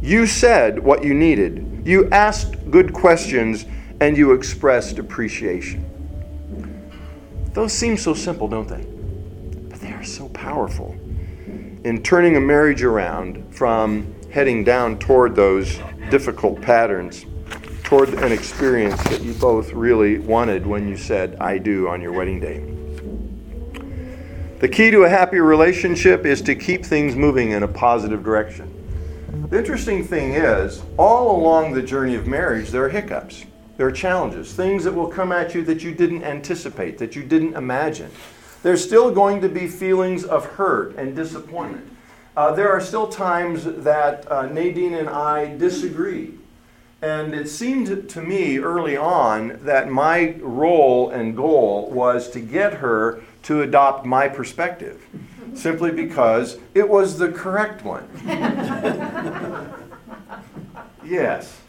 You 0.00 0.26
said 0.26 0.78
what 0.78 1.04
you 1.04 1.14
needed. 1.14 1.82
You 1.84 2.10
asked 2.10 2.70
good 2.70 2.92
questions 2.92 3.64
and 4.00 4.16
you 4.16 4.32
expressed 4.32 4.98
appreciation. 4.98 5.88
Those 7.52 7.72
seem 7.72 7.96
so 7.96 8.12
simple, 8.12 8.48
don't 8.48 8.66
they? 8.66 8.84
But 9.68 9.80
they 9.80 9.92
are 9.92 10.04
so 10.04 10.28
powerful 10.30 10.96
in 11.84 12.02
turning 12.02 12.36
a 12.36 12.40
marriage 12.40 12.82
around 12.82 13.54
from 13.54 14.12
heading 14.32 14.64
down 14.64 14.98
toward 14.98 15.36
those 15.36 15.78
difficult 16.10 16.60
patterns 16.60 17.26
toward 17.84 18.10
an 18.14 18.32
experience 18.32 19.02
that 19.04 19.22
you 19.22 19.32
both 19.34 19.72
really 19.72 20.18
wanted 20.18 20.66
when 20.66 20.88
you 20.88 20.96
said, 20.96 21.36
I 21.40 21.58
do, 21.58 21.88
on 21.88 22.00
your 22.00 22.12
wedding 22.12 22.40
day. 22.40 22.60
The 24.60 24.68
key 24.68 24.90
to 24.92 25.02
a 25.02 25.08
happy 25.08 25.40
relationship 25.40 26.24
is 26.24 26.40
to 26.42 26.54
keep 26.54 26.84
things 26.84 27.16
moving 27.16 27.50
in 27.50 27.64
a 27.64 27.68
positive 27.68 28.22
direction. 28.22 28.72
The 29.50 29.58
interesting 29.58 30.04
thing 30.04 30.34
is, 30.34 30.82
all 30.96 31.36
along 31.36 31.72
the 31.72 31.82
journey 31.82 32.14
of 32.14 32.26
marriage, 32.26 32.70
there 32.70 32.84
are 32.84 32.88
hiccups, 32.88 33.44
there 33.76 33.86
are 33.86 33.92
challenges, 33.92 34.52
things 34.52 34.84
that 34.84 34.92
will 34.92 35.08
come 35.08 35.32
at 35.32 35.54
you 35.54 35.64
that 35.64 35.82
you 35.82 35.92
didn't 35.94 36.22
anticipate, 36.22 36.98
that 36.98 37.16
you 37.16 37.24
didn't 37.24 37.54
imagine. 37.54 38.10
There's 38.62 38.84
still 38.84 39.10
going 39.10 39.40
to 39.40 39.48
be 39.48 39.66
feelings 39.66 40.24
of 40.24 40.46
hurt 40.46 40.94
and 40.96 41.16
disappointment. 41.16 41.88
Uh, 42.36 42.54
there 42.54 42.70
are 42.70 42.80
still 42.80 43.08
times 43.08 43.64
that 43.64 44.30
uh, 44.30 44.46
Nadine 44.46 44.94
and 44.94 45.08
I 45.08 45.56
disagree. 45.56 46.34
And 47.02 47.34
it 47.34 47.48
seemed 47.48 48.08
to 48.08 48.22
me 48.22 48.58
early 48.58 48.96
on 48.96 49.58
that 49.62 49.90
my 49.90 50.36
role 50.40 51.10
and 51.10 51.36
goal 51.36 51.90
was 51.90 52.30
to 52.30 52.40
get 52.40 52.74
her 52.74 53.22
to 53.42 53.62
adopt 53.62 54.06
my 54.06 54.28
perspective, 54.28 55.04
simply 55.52 55.90
because 55.90 56.58
it 56.74 56.88
was 56.88 57.18
the 57.18 57.32
correct 57.32 57.84
one. 57.84 58.08
yes. 61.04 61.60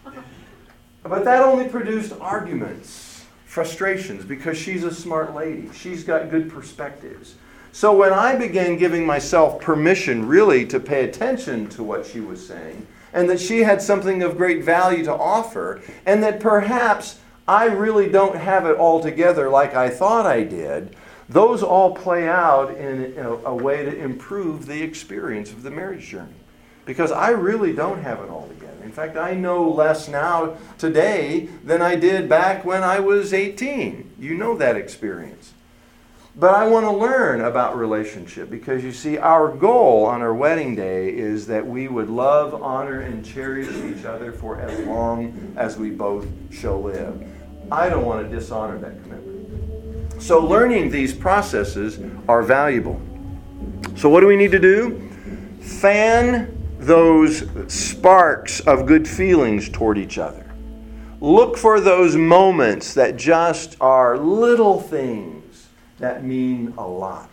But 1.01 1.25
that 1.25 1.41
only 1.41 1.67
produced 1.67 2.13
arguments 2.21 3.13
frustrations 3.53 4.25
because 4.25 4.57
she's 4.57 4.83
a 4.83 4.93
smart 4.93 5.35
lady. 5.35 5.69
She's 5.73 6.03
got 6.03 6.31
good 6.31 6.49
perspectives. 6.49 7.35
So 7.71 7.95
when 7.95 8.11
I 8.11 8.35
began 8.35 8.77
giving 8.77 9.05
myself 9.05 9.61
permission 9.61 10.27
really 10.27 10.65
to 10.67 10.79
pay 10.79 11.03
attention 11.03 11.69
to 11.69 11.83
what 11.83 12.03
she 12.03 12.19
was 12.19 12.45
saying, 12.47 12.87
and 13.13 13.29
that 13.29 13.39
she 13.39 13.59
had 13.59 13.81
something 13.81 14.23
of 14.23 14.37
great 14.37 14.63
value 14.63 15.03
to 15.05 15.13
offer, 15.13 15.81
and 16.05 16.23
that 16.23 16.39
perhaps 16.39 17.19
I 17.47 17.65
really 17.65 18.09
don't 18.09 18.35
have 18.35 18.65
it 18.65 18.77
all 18.77 19.01
together 19.01 19.49
like 19.49 19.75
I 19.75 19.89
thought 19.89 20.25
I 20.25 20.43
did, 20.43 20.95
those 21.29 21.63
all 21.63 21.95
play 21.95 22.27
out 22.27 22.75
in 22.75 23.17
a, 23.17 23.29
a 23.29 23.55
way 23.55 23.85
to 23.85 23.97
improve 23.97 24.65
the 24.65 24.81
experience 24.81 25.51
of 25.51 25.63
the 25.63 25.71
marriage 25.71 26.07
journey. 26.07 26.33
Because 26.85 27.11
I 27.11 27.29
really 27.29 27.73
don't 27.73 28.01
have 28.01 28.19
it 28.19 28.29
all 28.29 28.47
together. 28.47 28.83
In 28.83 28.91
fact, 28.91 29.15
I 29.15 29.33
know 29.33 29.69
less 29.69 30.09
now 30.09 30.57
today 30.77 31.47
than 31.63 31.81
I 31.81 31.95
did 31.95 32.27
back 32.27 32.65
when 32.65 32.83
I 32.83 32.99
was 32.99 33.33
18. 33.33 34.15
You 34.19 34.35
know 34.35 34.57
that 34.57 34.75
experience. 34.75 35.53
But 36.35 36.55
I 36.55 36.67
want 36.67 36.85
to 36.85 36.91
learn 36.91 37.41
about 37.41 37.77
relationship 37.77 38.49
because 38.49 38.83
you 38.83 38.91
see, 38.91 39.19
our 39.19 39.49
goal 39.49 40.05
on 40.05 40.23
our 40.23 40.33
wedding 40.33 40.75
day 40.75 41.09
is 41.09 41.45
that 41.45 41.65
we 41.65 41.87
would 41.87 42.09
love, 42.09 42.59
honor, 42.63 43.01
and 43.01 43.23
cherish 43.23 43.69
each 43.69 44.03
other 44.03 44.31
for 44.31 44.59
as 44.59 44.79
long 44.87 45.53
as 45.55 45.77
we 45.77 45.91
both 45.91 46.25
shall 46.51 46.81
live. 46.81 47.23
I 47.71 47.87
don't 47.87 48.03
want 48.03 48.27
to 48.27 48.35
dishonor 48.35 48.79
that 48.79 49.03
commitment. 49.03 50.21
So, 50.21 50.39
learning 50.39 50.89
these 50.89 51.13
processes 51.13 51.99
are 52.27 52.41
valuable. 52.41 52.99
So, 53.95 54.09
what 54.09 54.21
do 54.21 54.27
we 54.27 54.35
need 54.35 54.51
to 54.53 54.59
do? 54.59 55.07
Fan 55.61 56.49
those 56.79 57.47
sparks 57.71 58.59
of 58.61 58.87
good 58.87 59.07
feelings 59.07 59.69
toward 59.69 59.99
each 59.99 60.17
other. 60.17 60.51
Look 61.21 61.57
for 61.57 61.79
those 61.79 62.15
moments 62.15 62.95
that 62.95 63.17
just 63.17 63.77
are 63.79 64.17
little 64.17 64.81
things 64.81 65.42
that 66.03 66.21
mean 66.21 66.73
a 66.77 66.85
lot. 66.85 67.29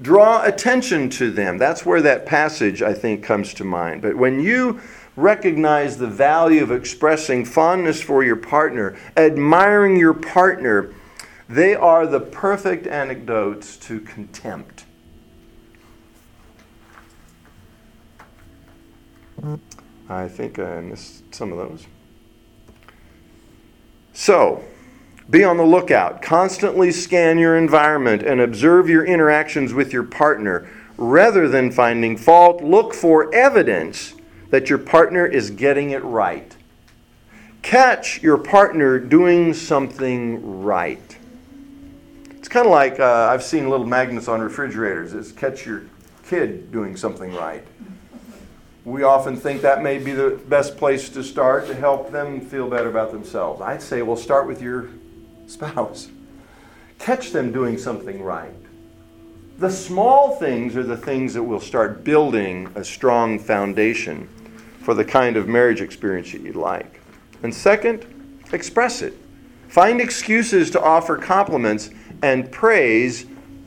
Draw 0.00 0.44
attention 0.44 1.10
to 1.10 1.32
them. 1.32 1.58
That's 1.58 1.84
where 1.84 2.00
that 2.00 2.26
passage, 2.26 2.80
I 2.80 2.94
think, 2.94 3.24
comes 3.24 3.52
to 3.54 3.64
mind. 3.64 4.02
But 4.02 4.16
when 4.16 4.38
you 4.38 4.80
recognize 5.16 5.98
the 5.98 6.06
value 6.06 6.62
of 6.62 6.70
expressing 6.70 7.44
fondness 7.44 8.00
for 8.00 8.22
your 8.22 8.36
partner, 8.36 8.96
admiring 9.16 9.96
your 9.96 10.14
partner, 10.14 10.94
they 11.48 11.74
are 11.74 12.06
the 12.06 12.20
perfect 12.20 12.86
antidotes 12.86 13.76
to 13.78 13.98
contempt. 13.98 14.84
I 20.08 20.28
think 20.28 20.60
I 20.60 20.80
missed 20.82 21.34
some 21.34 21.50
of 21.50 21.58
those. 21.58 21.88
So, 24.12 24.62
be 25.32 25.42
on 25.42 25.56
the 25.56 25.64
lookout. 25.64 26.20
Constantly 26.20 26.92
scan 26.92 27.38
your 27.38 27.56
environment 27.56 28.22
and 28.22 28.40
observe 28.40 28.88
your 28.88 29.04
interactions 29.04 29.72
with 29.72 29.92
your 29.92 30.04
partner. 30.04 30.68
Rather 30.98 31.48
than 31.48 31.72
finding 31.72 32.16
fault, 32.16 32.62
look 32.62 32.92
for 32.92 33.34
evidence 33.34 34.14
that 34.50 34.68
your 34.68 34.78
partner 34.78 35.26
is 35.26 35.50
getting 35.50 35.90
it 35.90 36.04
right. 36.04 36.54
Catch 37.62 38.22
your 38.22 38.36
partner 38.36 38.98
doing 38.98 39.54
something 39.54 40.62
right. 40.62 41.16
It's 42.30 42.48
kind 42.48 42.66
of 42.66 42.72
like 42.72 43.00
uh, 43.00 43.28
I've 43.30 43.42
seen 43.42 43.70
little 43.70 43.86
magnets 43.86 44.28
on 44.28 44.40
refrigerators. 44.42 45.14
It's 45.14 45.32
catch 45.32 45.64
your 45.64 45.84
kid 46.26 46.70
doing 46.70 46.96
something 46.96 47.34
right 47.34 47.66
we 48.84 49.04
often 49.04 49.36
think 49.36 49.62
that 49.62 49.82
may 49.82 49.98
be 49.98 50.12
the 50.12 50.40
best 50.48 50.76
place 50.76 51.08
to 51.10 51.22
start 51.22 51.66
to 51.68 51.74
help 51.74 52.10
them 52.10 52.40
feel 52.40 52.68
better 52.68 52.88
about 52.88 53.12
themselves. 53.12 53.60
I'd 53.60 53.80
say, 53.80 54.02
well, 54.02 54.16
start 54.16 54.48
with 54.48 54.60
your 54.60 54.88
spouse. 55.46 56.08
Catch 56.98 57.32
them 57.32 57.52
doing 57.52 57.78
something 57.78 58.22
right. 58.22 58.54
The 59.58 59.70
small 59.70 60.36
things 60.36 60.76
are 60.76 60.82
the 60.82 60.96
things 60.96 61.34
that 61.34 61.42
will 61.42 61.60
start 61.60 62.04
building 62.04 62.70
a 62.74 62.84
strong 62.84 63.38
foundation 63.38 64.28
for 64.80 64.94
the 64.94 65.04
kind 65.04 65.36
of 65.36 65.48
marriage 65.48 65.80
experience 65.80 66.32
that 66.32 66.40
you'd 66.40 66.56
like. 66.56 67.00
And 67.42 67.54
second, 67.54 68.06
express 68.52 69.02
it. 69.02 69.14
Find 69.68 70.00
excuses 70.00 70.70
to 70.70 70.80
offer 70.82 71.16
compliments 71.16 71.90
and 72.22 72.50
praise 72.50 73.26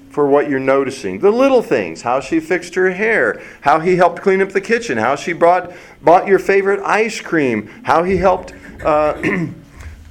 for 0.10 0.28
what 0.28 0.50
you're 0.50 0.60
noticing. 0.60 1.20
The 1.20 1.32
little 1.32 1.62
things, 1.62 2.02
how 2.02 2.22
she 2.22 2.40
fixed 2.40 2.76
her 2.76 2.92
hair, 2.92 3.42
how 3.62 3.80
he 3.80 3.98
helped 3.98 4.22
clean 4.22 4.42
up 4.42 4.50
the 4.50 4.62
kitchen, 4.62 4.98
how 4.98 5.16
she 5.16 5.34
brought, 5.34 5.74
bought 6.02 6.26
your 6.26 6.40
favorite 6.40 6.80
ice 6.82 7.20
cream, 7.20 7.68
how 7.84 8.04
he 8.04 8.16
helped 8.16 8.54
uh, 8.84 9.22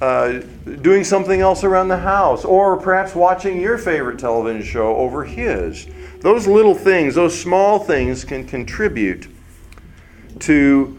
uh, 0.05 0.43
doing 0.83 1.03
something 1.03 1.41
else 1.41 1.63
around 1.63 1.87
the 1.87 1.97
house, 1.97 2.45
or 2.45 2.77
perhaps 2.77 3.15
watching 3.15 3.59
your 3.59 3.75
favorite 3.75 4.19
television 4.19 4.61
show 4.61 4.95
over 4.97 5.23
his. 5.23 5.87
Those 6.19 6.45
little 6.45 6.75
things, 6.75 7.15
those 7.15 7.37
small 7.37 7.79
things 7.79 8.23
can 8.23 8.45
contribute 8.45 9.27
to 10.41 10.95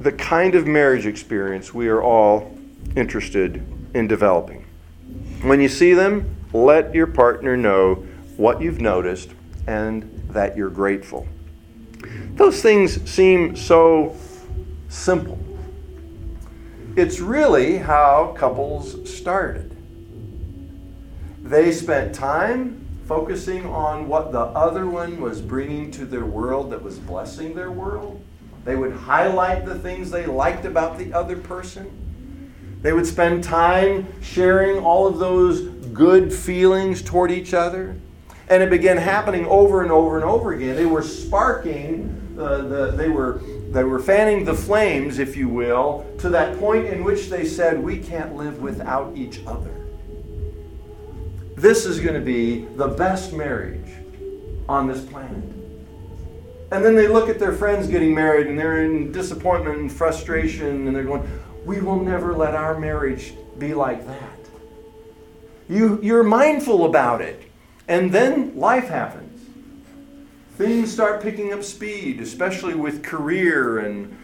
the 0.00 0.10
kind 0.12 0.54
of 0.54 0.66
marriage 0.66 1.04
experience 1.04 1.74
we 1.74 1.88
are 1.88 2.02
all 2.02 2.56
interested 2.96 3.62
in 3.92 4.06
developing. 4.06 4.64
When 5.42 5.60
you 5.60 5.68
see 5.68 5.92
them, 5.92 6.34
let 6.54 6.94
your 6.94 7.06
partner 7.06 7.58
know 7.58 8.06
what 8.38 8.62
you've 8.62 8.80
noticed, 8.80 9.32
and 9.66 10.02
that 10.30 10.56
you're 10.56 10.70
grateful. 10.70 11.26
Those 12.36 12.62
things 12.62 13.06
seem 13.10 13.54
so 13.54 14.16
simple. 14.88 15.43
It's 16.96 17.18
really 17.18 17.78
how 17.78 18.34
couples 18.38 19.12
started. 19.12 19.76
They 21.42 21.72
spent 21.72 22.14
time 22.14 22.86
focusing 23.06 23.66
on 23.66 24.06
what 24.06 24.30
the 24.30 24.38
other 24.38 24.86
one 24.86 25.20
was 25.20 25.42
bringing 25.42 25.90
to 25.90 26.04
their 26.04 26.24
world 26.24 26.70
that 26.70 26.82
was 26.82 27.00
blessing 27.00 27.54
their 27.54 27.72
world. 27.72 28.22
They 28.64 28.76
would 28.76 28.92
highlight 28.92 29.66
the 29.66 29.76
things 29.76 30.10
they 30.10 30.24
liked 30.24 30.64
about 30.64 30.96
the 30.96 31.12
other 31.12 31.36
person. 31.36 31.90
They 32.80 32.92
would 32.92 33.06
spend 33.06 33.42
time 33.42 34.06
sharing 34.22 34.78
all 34.78 35.08
of 35.08 35.18
those 35.18 35.62
good 35.88 36.32
feelings 36.32 37.02
toward 37.02 37.32
each 37.32 37.54
other. 37.54 37.96
And 38.48 38.62
it 38.62 38.70
began 38.70 38.98
happening 38.98 39.46
over 39.46 39.82
and 39.82 39.90
over 39.90 40.16
and 40.16 40.24
over 40.24 40.52
again. 40.52 40.76
They 40.76 40.86
were 40.86 41.02
sparking, 41.02 42.36
uh, 42.38 42.58
the, 42.58 42.90
they, 42.92 43.08
were, 43.08 43.40
they 43.74 43.82
were 43.82 43.98
fanning 43.98 44.44
the 44.44 44.54
flames, 44.54 45.18
if 45.18 45.36
you 45.36 45.48
will, 45.48 46.06
to 46.18 46.28
that 46.28 46.60
point 46.60 46.86
in 46.86 47.02
which 47.02 47.28
they 47.28 47.44
said, 47.44 47.82
We 47.82 47.98
can't 47.98 48.36
live 48.36 48.62
without 48.62 49.16
each 49.16 49.40
other. 49.48 49.74
This 51.56 51.84
is 51.84 51.98
going 51.98 52.14
to 52.14 52.20
be 52.20 52.66
the 52.76 52.86
best 52.86 53.32
marriage 53.32 53.90
on 54.68 54.86
this 54.86 55.04
planet. 55.04 55.42
And 56.70 56.84
then 56.84 56.94
they 56.94 57.08
look 57.08 57.28
at 57.28 57.40
their 57.40 57.52
friends 57.52 57.88
getting 57.88 58.14
married 58.14 58.46
and 58.46 58.56
they're 58.56 58.84
in 58.84 59.10
disappointment 59.10 59.78
and 59.78 59.92
frustration 59.92 60.86
and 60.86 60.94
they're 60.94 61.02
going, 61.02 61.28
We 61.64 61.80
will 61.80 62.00
never 62.00 62.32
let 62.32 62.54
our 62.54 62.78
marriage 62.78 63.34
be 63.58 63.74
like 63.74 64.06
that. 64.06 64.38
You, 65.68 65.98
you're 66.00 66.22
mindful 66.22 66.84
about 66.84 67.20
it. 67.20 67.42
And 67.88 68.12
then 68.12 68.56
life 68.56 68.86
happens. 68.86 69.33
Things 70.56 70.92
start 70.92 71.20
picking 71.20 71.52
up 71.52 71.64
speed, 71.64 72.20
especially 72.20 72.76
with 72.76 73.02
career 73.02 73.80
and 73.80 74.16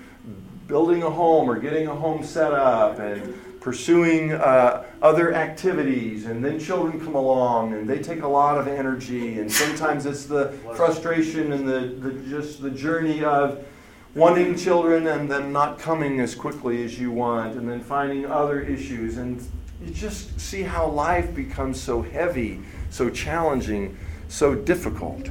building 0.69 1.03
a 1.03 1.11
home 1.11 1.51
or 1.51 1.59
getting 1.59 1.89
a 1.89 1.95
home 1.95 2.23
set 2.23 2.53
up 2.53 3.01
and 3.01 3.61
pursuing 3.61 4.31
uh, 4.31 4.85
other 5.03 5.35
activities. 5.35 6.27
And 6.27 6.45
then 6.45 6.61
children 6.61 7.01
come 7.01 7.17
along 7.17 7.73
and 7.73 7.91
they 7.91 7.99
take 7.99 8.23
a 8.23 8.29
lot 8.29 8.59
of 8.59 8.69
energy. 8.69 9.41
And 9.41 9.51
sometimes 9.51 10.07
it's 10.07 10.27
the 10.27 10.53
frustration 10.77 11.53
and 11.53 11.69
the, 11.69 11.81
the 11.81 12.13
just 12.29 12.63
the 12.63 12.71
journey 12.71 13.25
of 13.25 13.67
wanting 14.15 14.57
children 14.57 15.09
and 15.09 15.29
them 15.29 15.53
not 15.53 15.81
coming 15.81 16.21
as 16.21 16.37
quickly 16.37 16.85
as 16.85 16.97
you 16.97 17.11
want, 17.11 17.57
and 17.57 17.69
then 17.69 17.81
finding 17.81 18.27
other 18.27 18.61
issues. 18.61 19.17
And 19.17 19.45
you 19.85 19.93
just 19.93 20.39
see 20.39 20.63
how 20.63 20.87
life 20.87 21.35
becomes 21.35 21.81
so 21.81 22.03
heavy, 22.03 22.61
so 22.91 23.11
challenging, 23.11 23.97
so 24.29 24.55
difficult. 24.55 25.29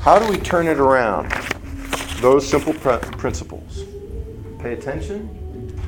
How 0.00 0.18
do 0.18 0.30
we 0.30 0.38
turn 0.38 0.66
it 0.66 0.78
around? 0.78 1.30
Those 2.20 2.48
simple 2.48 2.72
pr- 2.74 2.96
principles 3.16 3.84
pay 4.58 4.74
attention, 4.74 5.80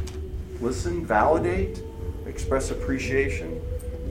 listen, 0.61 1.05
validate, 1.05 1.83
express 2.27 2.71
appreciation. 2.71 3.61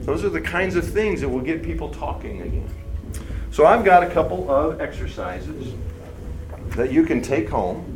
Those 0.02 0.24
are 0.24 0.28
the 0.28 0.40
kinds 0.40 0.76
of 0.76 0.88
things 0.88 1.20
that 1.20 1.28
will 1.28 1.40
get 1.40 1.62
people 1.62 1.88
talking 1.88 2.42
again. 2.42 2.70
So, 3.50 3.66
I've 3.66 3.84
got 3.84 4.02
a 4.02 4.08
couple 4.08 4.50
of 4.50 4.80
exercises 4.80 5.74
that 6.70 6.90
you 6.90 7.04
can 7.04 7.20
take 7.20 7.48
home 7.48 7.92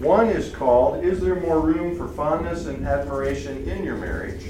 one 0.00 0.28
is 0.28 0.50
called 0.50 1.04
Is 1.04 1.20
There 1.20 1.34
More 1.34 1.60
Room 1.60 1.94
for 1.94 2.08
Fondness 2.08 2.64
and 2.64 2.86
Admiration 2.86 3.68
in 3.68 3.84
Your 3.84 3.96
Marriage? 3.96 4.46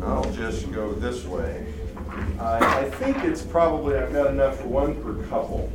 I'll 0.00 0.30
just 0.32 0.70
go 0.70 0.92
this 0.92 1.24
way. 1.24 1.66
I, 2.40 2.84
I 2.84 2.90
think 2.90 3.18
it's 3.18 3.42
probably, 3.42 3.96
I've 3.96 4.12
got 4.12 4.28
enough 4.28 4.60
for 4.60 4.68
one 4.68 5.02
per 5.02 5.26
couple. 5.28 5.70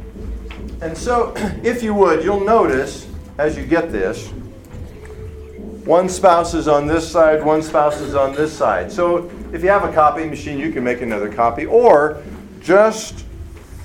And 0.81 0.97
so, 0.97 1.33
if 1.63 1.83
you 1.83 1.93
would, 1.93 2.23
you'll 2.23 2.43
notice 2.43 3.07
as 3.37 3.57
you 3.57 3.65
get 3.65 3.91
this, 3.91 4.29
one 5.85 6.07
spouse 6.07 6.53
is 6.53 6.67
on 6.67 6.87
this 6.87 7.09
side, 7.09 7.43
one 7.43 7.61
spouse 7.61 7.99
is 7.99 8.15
on 8.15 8.33
this 8.33 8.55
side. 8.55 8.91
So, 8.91 9.29
if 9.51 9.61
you 9.63 9.69
have 9.69 9.83
a 9.83 9.93
copy 9.93 10.25
machine, 10.25 10.57
you 10.57 10.71
can 10.71 10.83
make 10.83 11.01
another 11.01 11.31
copy, 11.31 11.65
or 11.65 12.23
just 12.61 13.25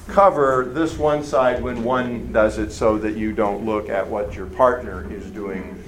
cover 0.08 0.70
this 0.72 0.96
one 0.96 1.22
side 1.22 1.62
when 1.62 1.84
one 1.84 2.32
does 2.32 2.58
it 2.58 2.72
so 2.72 2.96
that 2.98 3.16
you 3.16 3.32
don't 3.32 3.66
look 3.66 3.88
at 3.88 4.06
what 4.06 4.34
your 4.34 4.46
partner 4.46 5.10
is 5.12 5.30
doing 5.30 5.82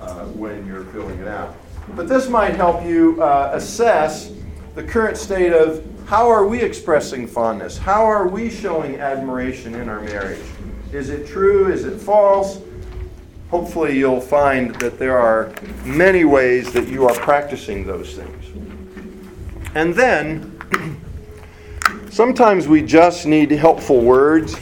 uh, 0.00 0.24
when 0.26 0.66
you're 0.66 0.84
filling 0.84 1.18
it 1.18 1.28
out. 1.28 1.56
But 1.96 2.08
this 2.08 2.28
might 2.28 2.54
help 2.54 2.84
you 2.84 3.20
uh, 3.22 3.50
assess 3.54 4.32
the 4.74 4.82
current 4.82 5.16
state 5.16 5.52
of 5.52 5.82
how 6.08 6.28
are 6.28 6.46
we 6.46 6.60
expressing 6.60 7.26
fondness? 7.26 7.78
How 7.78 8.04
are 8.04 8.26
we 8.26 8.50
showing 8.50 8.96
admiration 8.96 9.76
in 9.76 9.88
our 9.88 10.00
marriage? 10.00 10.44
Is 10.92 11.10
it 11.10 11.26
true? 11.26 11.70
Is 11.70 11.84
it 11.84 12.00
false? 12.00 12.60
Hopefully, 13.50 13.96
you'll 13.96 14.20
find 14.20 14.74
that 14.76 14.98
there 14.98 15.18
are 15.18 15.52
many 15.84 16.24
ways 16.24 16.72
that 16.72 16.88
you 16.88 17.06
are 17.06 17.14
practicing 17.14 17.86
those 17.86 18.14
things. 18.14 18.44
And 19.74 19.94
then, 19.94 20.54
Sometimes 22.10 22.66
we 22.66 22.82
just 22.82 23.26
need 23.26 23.50
helpful 23.52 24.00
words. 24.00 24.56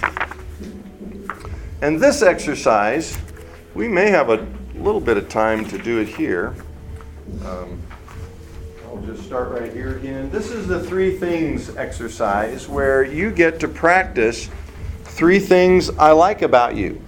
And 1.81 1.99
this 1.99 2.21
exercise, 2.21 3.17
we 3.75 3.89
may 3.89 4.11
have 4.11 4.29
a 4.29 4.47
little 4.75 5.01
bit 5.01 5.17
of 5.17 5.29
time 5.29 5.65
to 5.69 5.79
do 5.79 5.99
it 5.99 6.09
here. 6.09 6.55
Um, 7.47 7.81
Just 9.07 9.23
start 9.23 9.51
right 9.51 9.73
here 9.73 9.99
again. 9.99 10.31
This 10.31 10.51
is 10.51 10.67
the 10.67 10.83
three 10.83 11.17
things 11.17 11.77
exercise 11.77 12.69
where 12.69 13.05
you 13.05 13.31
get 13.31 13.61
to 13.61 13.69
practice 13.69 14.51
three 15.05 15.39
things 15.39 15.91
I 15.91 16.11
like 16.11 16.43
about 16.43 16.75
you. 16.75 17.01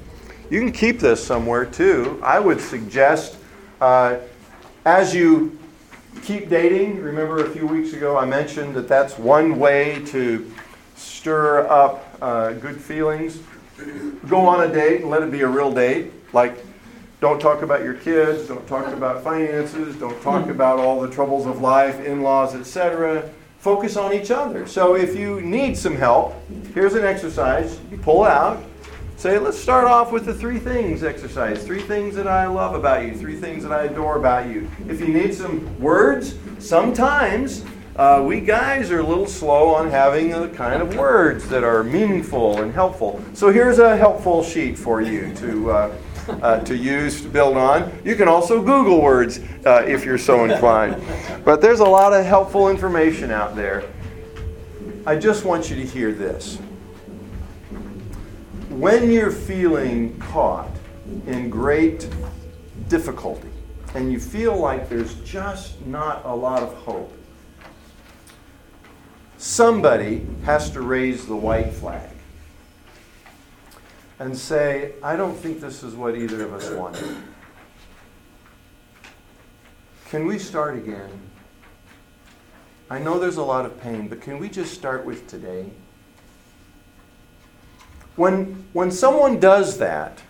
You 0.48 0.60
can 0.60 0.70
keep 0.70 1.00
this 1.00 1.26
somewhere 1.26 1.64
too. 1.64 2.20
I 2.22 2.38
would 2.38 2.60
suggest 2.60 3.36
uh, 3.80 4.18
as 4.84 5.12
you 5.12 5.58
keep 6.22 6.48
dating. 6.48 7.02
Remember 7.02 7.44
a 7.44 7.50
few 7.50 7.66
weeks 7.66 7.92
ago 7.92 8.16
I 8.16 8.26
mentioned 8.26 8.76
that 8.76 8.86
that's 8.86 9.18
one 9.18 9.58
way 9.58 10.04
to 10.06 10.48
stir 10.94 11.66
up 11.66 12.16
uh, 12.22 12.52
good 12.52 12.80
feelings. 12.80 13.40
Go 14.28 14.46
on 14.46 14.70
a 14.70 14.72
date 14.72 15.00
and 15.00 15.10
let 15.10 15.24
it 15.24 15.32
be 15.32 15.40
a 15.40 15.48
real 15.48 15.72
date. 15.72 16.12
Like, 16.32 16.64
don't 17.20 17.40
talk 17.40 17.62
about 17.62 17.82
your 17.82 17.94
kids, 17.94 18.48
don't 18.48 18.66
talk 18.66 18.86
about 18.94 19.22
finances, 19.22 19.96
don't 19.96 20.20
talk 20.22 20.48
about 20.48 20.78
all 20.78 21.00
the 21.00 21.10
troubles 21.10 21.46
of 21.46 21.60
life, 21.60 22.04
in 22.04 22.22
laws, 22.22 22.54
etc. 22.54 23.28
Focus 23.58 23.96
on 23.96 24.12
each 24.12 24.30
other. 24.30 24.66
So 24.66 24.94
if 24.94 25.16
you 25.16 25.40
need 25.40 25.76
some 25.76 25.96
help, 25.96 26.34
here's 26.74 26.94
an 26.94 27.04
exercise. 27.04 27.80
You 27.90 27.98
pull 27.98 28.24
out, 28.24 28.62
Say, 29.18 29.36
let's 29.36 29.58
start 29.58 29.84
off 29.84 30.12
with 30.12 30.26
the 30.26 30.32
three 30.32 30.60
things 30.60 31.02
exercise. 31.02 31.64
Three 31.64 31.82
things 31.82 32.14
that 32.14 32.28
I 32.28 32.46
love 32.46 32.76
about 32.76 33.04
you. 33.04 33.16
Three 33.16 33.34
things 33.34 33.64
that 33.64 33.72
I 33.72 33.86
adore 33.86 34.16
about 34.16 34.46
you. 34.46 34.70
If 34.88 35.00
you 35.00 35.08
need 35.08 35.34
some 35.34 35.76
words, 35.80 36.36
sometimes 36.60 37.64
uh, 37.96 38.22
we 38.24 38.40
guys 38.40 38.92
are 38.92 39.00
a 39.00 39.02
little 39.02 39.26
slow 39.26 39.74
on 39.74 39.90
having 39.90 40.30
the 40.30 40.48
kind 40.50 40.80
of 40.80 40.94
words 40.94 41.48
that 41.48 41.64
are 41.64 41.82
meaningful 41.82 42.62
and 42.62 42.72
helpful. 42.72 43.20
So 43.32 43.50
here's 43.50 43.80
a 43.80 43.96
helpful 43.96 44.44
sheet 44.44 44.78
for 44.78 45.00
you 45.00 45.34
to. 45.34 45.70
Uh, 45.72 45.96
uh, 46.28 46.60
to 46.60 46.76
use 46.76 47.22
to 47.22 47.28
build 47.28 47.56
on. 47.56 48.00
You 48.04 48.16
can 48.16 48.28
also 48.28 48.62
Google 48.62 49.00
words 49.00 49.40
uh, 49.64 49.84
if 49.86 50.04
you're 50.04 50.18
so 50.18 50.44
inclined. 50.44 51.02
But 51.44 51.60
there's 51.60 51.80
a 51.80 51.84
lot 51.84 52.12
of 52.12 52.24
helpful 52.24 52.68
information 52.68 53.30
out 53.30 53.56
there. 53.56 53.84
I 55.06 55.16
just 55.16 55.44
want 55.44 55.70
you 55.70 55.76
to 55.76 55.84
hear 55.84 56.12
this 56.12 56.58
when 58.78 59.10
you're 59.10 59.32
feeling 59.32 60.16
caught 60.20 60.70
in 61.26 61.50
great 61.50 62.08
difficulty 62.88 63.48
and 63.94 64.12
you 64.12 64.20
feel 64.20 64.56
like 64.56 64.88
there's 64.88 65.14
just 65.22 65.84
not 65.84 66.24
a 66.24 66.32
lot 66.32 66.62
of 66.62 66.72
hope, 66.74 67.12
somebody 69.36 70.24
has 70.44 70.70
to 70.70 70.80
raise 70.80 71.26
the 71.26 71.34
white 71.34 71.72
flag 71.72 72.17
and 74.18 74.36
say, 74.36 74.94
I 75.02 75.16
don't 75.16 75.36
think 75.36 75.60
this 75.60 75.82
is 75.82 75.94
what 75.94 76.16
either 76.16 76.44
of 76.44 76.52
us 76.52 76.70
wanted. 76.70 77.16
Can 80.10 80.26
we 80.26 80.38
start 80.38 80.76
again? 80.76 81.10
I 82.90 82.98
know 82.98 83.18
there's 83.18 83.36
a 83.36 83.42
lot 83.42 83.66
of 83.66 83.80
pain, 83.80 84.08
but 84.08 84.20
can 84.20 84.38
we 84.38 84.48
just 84.48 84.74
start 84.74 85.04
with 85.04 85.26
today? 85.28 85.70
When, 88.16 88.64
when 88.72 88.90
someone 88.90 89.38
does 89.38 89.78
that, 89.78 90.22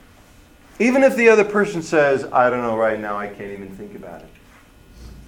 even 0.80 1.02
if 1.02 1.16
the 1.16 1.28
other 1.28 1.44
person 1.44 1.82
says, 1.82 2.24
I 2.32 2.50
don't 2.50 2.62
know 2.62 2.76
right 2.76 2.98
now, 2.98 3.16
I 3.16 3.28
can't 3.28 3.52
even 3.52 3.70
think 3.70 3.94
about 3.94 4.20
it. 4.20 4.28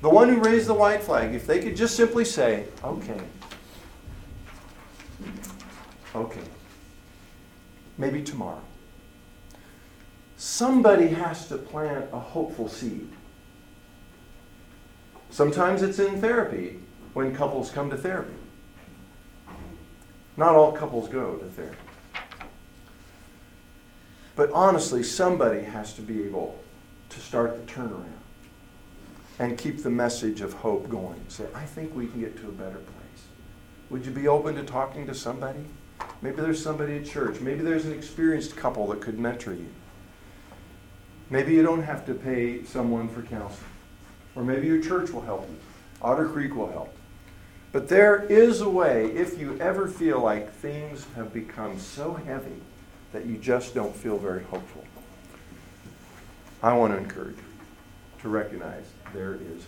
The 0.03 0.11
one 0.11 0.29
who 0.29 0.41
raised 0.41 0.67
the 0.67 0.75
white 0.75 1.03
flag, 1.03 1.35
if 1.35 1.47
they 1.47 1.61
could 1.61 1.77
just 1.77 1.97
simply 1.97 2.25
say, 2.25 2.67
okay, 2.85 3.21
maybe 8.01 8.23
tomorrow. 8.23 8.63
Somebody 10.37 11.09
has 11.09 11.47
to 11.49 11.59
plant 11.59 12.07
a 12.13 12.19
hopeful 12.19 12.69
seed. 12.69 13.11
Sometimes 15.29 15.83
it's 15.83 15.99
in 15.99 16.21
therapy 16.21 16.81
when 17.13 17.37
couples 17.37 17.71
come 17.71 17.91
to 17.91 17.97
therapy. 17.97 18.35
Not 20.37 20.55
all 20.55 20.73
couples 20.73 21.09
go 21.09 21.37
to 21.37 21.45
therapy. 21.45 21.77
But 24.35 24.51
honestly, 24.53 25.03
somebody 25.03 25.61
has 25.61 25.93
to 25.95 26.01
be 26.01 26.25
able 26.25 26.59
to 27.11 27.21
start 27.21 27.55
the 27.55 27.73
turnaround 27.73 28.07
and 29.39 29.59
keep 29.59 29.83
the 29.83 29.91
message 29.91 30.41
of 30.41 30.55
hope 30.55 30.89
going. 30.89 31.23
Say, 31.29 31.45
I 31.55 31.67
think 31.67 31.95
we 31.95 32.07
can 32.07 32.21
get 32.21 32.39
to 32.41 32.49
a 32.49 32.53
better 32.53 32.79
place. 32.79 33.25
Would 33.91 34.07
you 34.07 34.13
be 34.13 34.29
open 34.29 34.55
to 34.55 34.65
talking 34.65 35.07
to 35.07 35.15
somebody? 35.15 35.67
Maybe 36.23 36.37
there's 36.37 36.63
somebody 36.63 36.99
at 36.99 37.07
church. 37.07 37.41
Maybe 37.41 37.63
there's 37.63 37.87
an 37.87 37.93
experienced 37.93 38.57
couple 38.57 38.87
that 38.89 39.01
could 39.01 39.19
mentor 39.19 39.55
you. 39.55 39.69
Maybe 41.31 41.55
you 41.55 41.63
don't 41.63 41.83
have 41.83 42.05
to 42.07 42.15
pay 42.15 42.65
someone 42.65 43.09
for 43.09 43.23
counseling. 43.23 43.65
Or 44.35 44.45
maybe 44.45 44.67
your 44.67 44.83
church 44.83 45.11
will 45.11 45.23
help 45.23 45.49
you. 45.49 45.57
Otter 46.03 46.29
Creek 46.29 46.55
will 46.55 46.71
help. 46.71 46.95
But 47.73 47.89
there 47.89 48.25
is 48.25 48.61
a 48.61 48.69
way, 48.69 49.07
if 49.13 49.39
you 49.39 49.57
ever 49.61 49.87
feel 49.87 50.21
like 50.21 50.53
things 50.53 51.07
have 51.15 51.33
become 51.33 51.79
so 51.79 52.15
heavy 52.15 52.61
that 53.13 53.27
you 53.27 53.37
just 53.37 53.75
don't 53.75 53.95
feel 53.95 54.19
very 54.19 54.43
hopeful, 54.45 54.85
I 56.63 56.73
want 56.73 56.93
to 56.93 56.99
encourage 56.99 57.37
you 57.37 57.45
to 58.23 58.29
recognize 58.29 58.85
there 59.15 59.35
is 59.35 59.65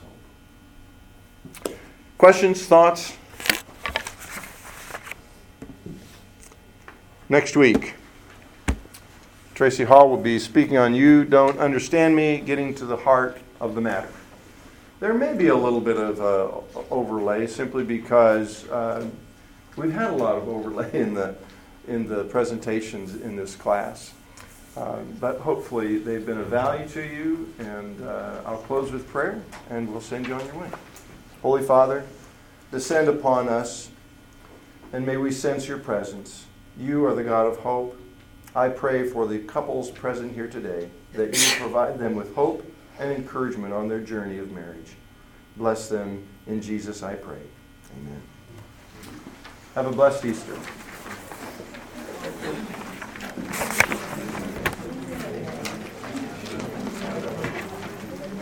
hope. 1.64 1.76
Questions, 2.18 2.66
thoughts? 2.66 3.16
Next 7.32 7.56
week, 7.56 7.94
Tracy 9.54 9.84
Hall 9.84 10.10
will 10.10 10.18
be 10.18 10.38
speaking 10.38 10.76
on 10.76 10.94
You 10.94 11.24
Don't 11.24 11.58
Understand 11.58 12.14
Me, 12.14 12.36
Getting 12.36 12.74
to 12.74 12.84
the 12.84 12.98
Heart 12.98 13.38
of 13.58 13.74
the 13.74 13.80
Matter. 13.80 14.10
There 15.00 15.14
may 15.14 15.32
be 15.32 15.46
a 15.46 15.56
little 15.56 15.80
bit 15.80 15.96
of 15.96 16.20
uh, 16.20 16.78
overlay 16.90 17.46
simply 17.46 17.84
because 17.84 18.68
uh, 18.68 19.08
we've 19.78 19.94
had 19.94 20.10
a 20.10 20.14
lot 20.14 20.36
of 20.36 20.46
overlay 20.46 20.90
in 21.00 21.14
the, 21.14 21.34
in 21.88 22.06
the 22.06 22.24
presentations 22.24 23.14
in 23.14 23.34
this 23.34 23.56
class. 23.56 24.12
Um, 24.76 25.16
but 25.18 25.38
hopefully 25.38 25.96
they've 25.96 26.26
been 26.26 26.36
of 26.36 26.48
value 26.48 26.86
to 26.88 27.02
you, 27.02 27.50
and 27.58 27.98
uh, 28.02 28.42
I'll 28.44 28.58
close 28.58 28.92
with 28.92 29.08
prayer 29.08 29.42
and 29.70 29.90
we'll 29.90 30.02
send 30.02 30.28
you 30.28 30.34
on 30.34 30.44
your 30.44 30.58
way. 30.58 30.70
Holy 31.40 31.62
Father, 31.62 32.04
descend 32.70 33.08
upon 33.08 33.48
us 33.48 33.88
and 34.92 35.06
may 35.06 35.16
we 35.16 35.32
sense 35.32 35.66
your 35.66 35.78
presence. 35.78 36.44
You 36.78 37.04
are 37.06 37.14
the 37.14 37.24
God 37.24 37.46
of 37.46 37.58
hope. 37.58 38.00
I 38.54 38.68
pray 38.68 39.08
for 39.08 39.26
the 39.26 39.38
couples 39.40 39.90
present 39.90 40.34
here 40.34 40.48
today 40.48 40.88
that 41.14 41.36
you 41.36 41.60
provide 41.60 41.98
them 41.98 42.14
with 42.14 42.34
hope 42.34 42.64
and 42.98 43.12
encouragement 43.12 43.72
on 43.72 43.88
their 43.88 44.00
journey 44.00 44.38
of 44.38 44.50
marriage. 44.50 44.92
Bless 45.56 45.88
them 45.88 46.26
in 46.46 46.62
Jesus, 46.62 47.02
I 47.02 47.14
pray. 47.14 47.40
Amen. 47.98 48.22
Have 49.74 49.86
a 49.86 49.92
blessed 49.92 50.24
Easter. 50.24 50.56